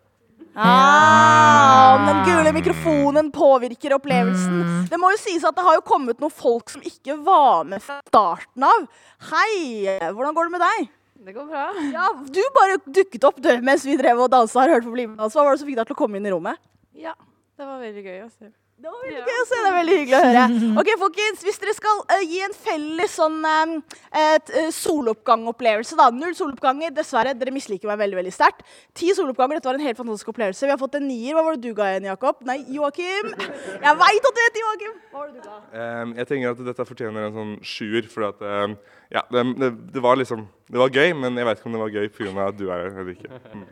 [0.53, 4.87] Ah, den gule mikrofonen påvirker opplevelsen.
[4.93, 7.81] Det må jo sies at det har jo kommet noen folk som ikke var med
[7.81, 8.85] fra starten av.
[9.33, 10.91] Hei, hvordan går det med deg?
[11.23, 11.65] Det går bra.
[11.93, 14.73] Ja, Du bare dukket opp du, mens vi drev og dansa her.
[14.75, 15.35] Hørte på Bli med dans.
[15.37, 16.59] Hva var det som fikk deg til å komme inn i rommet?
[16.99, 17.15] Ja,
[17.59, 18.51] det var veldig gøy å se.
[18.83, 19.59] Det var veldig gøy å se.
[19.63, 20.45] Det er veldig hyggelig å høre.
[20.83, 23.75] Ok, folkens, Hvis dere skal uh, gi en felles sånn eh,
[24.19, 26.09] et, eh, soloppgangopplevelse, da.
[26.17, 27.35] Null soloppganger, dessverre.
[27.39, 28.65] Dere misliker meg veldig veldig sterkt.
[28.99, 29.61] Ti soloppganger.
[29.61, 30.67] Dette var en helt fantastisk opplevelse.
[30.67, 31.37] Vi har fått en nier.
[31.37, 32.41] Hva var det du ga igjen, Jakob?
[32.49, 33.31] Nei, Joakim.
[33.39, 34.97] Jeg veit at du heter Joakim.
[35.13, 35.61] Hva var det du ga?
[35.77, 38.75] Um, jeg tenker at dette fortjener en sånn sjuer, for at um,
[39.13, 41.85] ja, det, det, det var liksom Det var gøy, men jeg vet ikke om det
[41.85, 42.49] var gøy pga.
[42.49, 43.31] at du er her eller ikke.
[43.53, 43.65] Mm.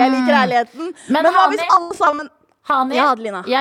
[0.00, 0.92] Jeg liker ærligheten.
[1.12, 2.34] Men Men hva hvis alle sammen
[2.66, 3.12] Hani, Ja,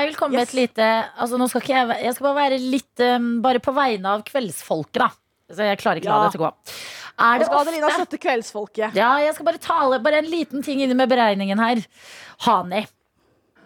[0.02, 2.58] jeg vil komme med et lite altså nå skal ikke jeg, jeg skal bare være
[2.58, 5.12] litt um, Bare på vegne av kveldsfolket, da.
[5.54, 6.18] Så jeg klarer ikke ja.
[6.18, 6.50] la dette gå.
[7.22, 8.98] Er det Skal Adelina ofte støtte kveldsfolket?
[8.98, 11.84] Ja, jeg skal bare tale Bare en liten ting inni med beregningen her.
[12.48, 12.86] Hani.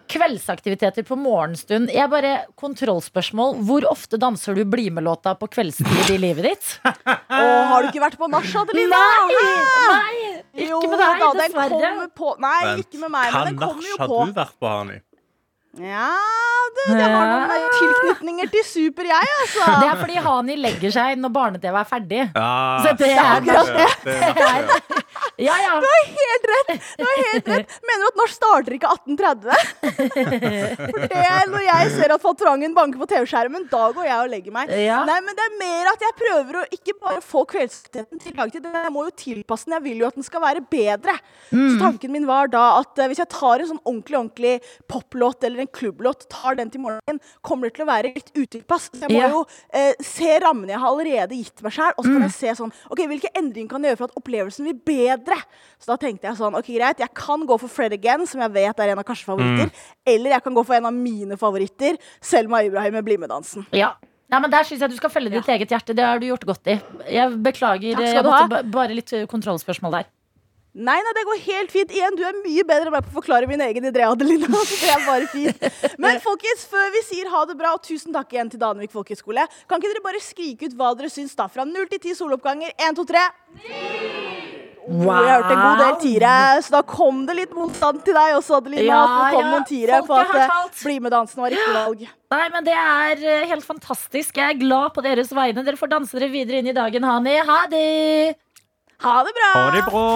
[0.10, 1.92] Kveldsaktiviteter på morgenstund.
[1.94, 3.60] Jeg bare Kontrollspørsmål.
[3.66, 6.72] Hvor ofte danser du Bli med-låta på kveldstid i livet ditt?
[7.40, 9.00] Og har du ikke vært på nach, Adelina?
[9.00, 9.44] Nei!
[9.94, 10.32] Nei!
[10.60, 12.08] Ikke Jo med deg, da, den dessverre.
[12.18, 12.34] På.
[12.42, 14.98] Nei, ikke med meg, Hva men den kommer nach har du vært på, Hani?
[15.78, 16.10] Ja,
[16.74, 19.68] du, det har noen tilknytninger til Super, jeg, altså.
[19.84, 22.24] Det er fordi Hani legger seg når barne-TV er ferdig.
[22.34, 22.48] Ja,
[22.82, 23.86] Så det er akkurat det.
[24.08, 24.89] det er nach, ja.
[25.40, 25.76] Ja, ja.
[25.80, 26.88] Du har helt rett!
[27.00, 27.76] Du har helt rett.
[27.90, 30.10] Mener du at norsk starter ikke 1830?
[30.20, 34.32] For det er når jeg ser at Fantorangen banker på TV-skjermen, da går jeg og
[34.34, 34.74] legger meg.
[34.76, 35.02] Ja.
[35.08, 38.68] Nei, men det er mer at jeg prøver å ikke bare få kveldsaktiviteten til dagtid.
[38.70, 39.78] Jeg må jo tilpasse den.
[39.80, 41.16] Jeg vil jo at den skal være bedre.
[41.52, 44.54] Så tanken min var da at eh, hvis jeg tar en sånn ordentlig ordentlig
[44.92, 48.90] poplåt eller en klubblåt, tar den til morgenen, kommer det til å være litt utilpass.
[48.94, 49.30] Så jeg må Ja.
[49.34, 49.44] jo
[49.76, 52.74] eh, se rammene jeg har allerede gitt meg sjøl, og så kan jeg se sånn
[52.94, 55.29] OK, hvilke endringer kan jeg gjøre for at opplevelsen blir bedre?
[55.80, 58.52] Så da tenkte jeg sånn OK, greit, jeg kan gå for Fred Again, som jeg
[58.58, 59.72] vet er en av Karsten favoritter,
[60.06, 63.66] eller jeg kan gå for en av mine favoritter, Selma Ibrahim med BlimE-dansen.
[63.76, 63.94] Ja.
[64.30, 65.96] Nei, men Der syns jeg du skal følge ditt eget hjerte.
[65.98, 66.76] Det har du gjort godt i.
[67.10, 67.96] Jeg beklager.
[67.98, 68.64] Takk skal Jeg du måtte ha.
[68.76, 70.10] bare litt eh, kontrollspørsmål der.
[70.80, 71.90] Nei, nei, det går helt fint.
[71.92, 74.46] Igjen, du er mye bedre enn meg på å forklare min egen idé, Adelina.
[74.70, 75.66] Så det er bare fint.
[75.98, 79.48] Men folkens, før vi sier ha det bra, og tusen takk igjen til Danvik folkehøgskole,
[79.66, 81.50] kan ikke dere bare skrike ut hva dere syns da?
[81.50, 82.78] Fra null til ti soloppganger.
[82.78, 83.26] Én, to, tre.
[84.90, 86.36] Hvor jeg hørte en god del tiere.
[86.66, 88.88] Så da kom det litt motstand til deg også, Adelina.
[88.88, 90.80] Ja, at det kom ja, noen tiere på at har eh.
[90.80, 92.06] Bli med dansen var riktig valg.
[92.34, 94.38] Nei, men Det er eh, helt fantastisk.
[94.38, 95.66] Jeg er glad på deres vegne.
[95.66, 97.38] Dere får danse dere videre inn i dagen, Hani.
[97.46, 98.38] Ha det!
[99.06, 99.52] Ha det bra!
[99.54, 100.08] Ha det bra.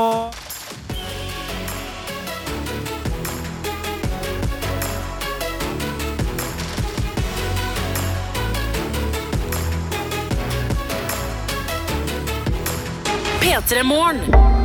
[13.43, 14.62] P3 Morgen.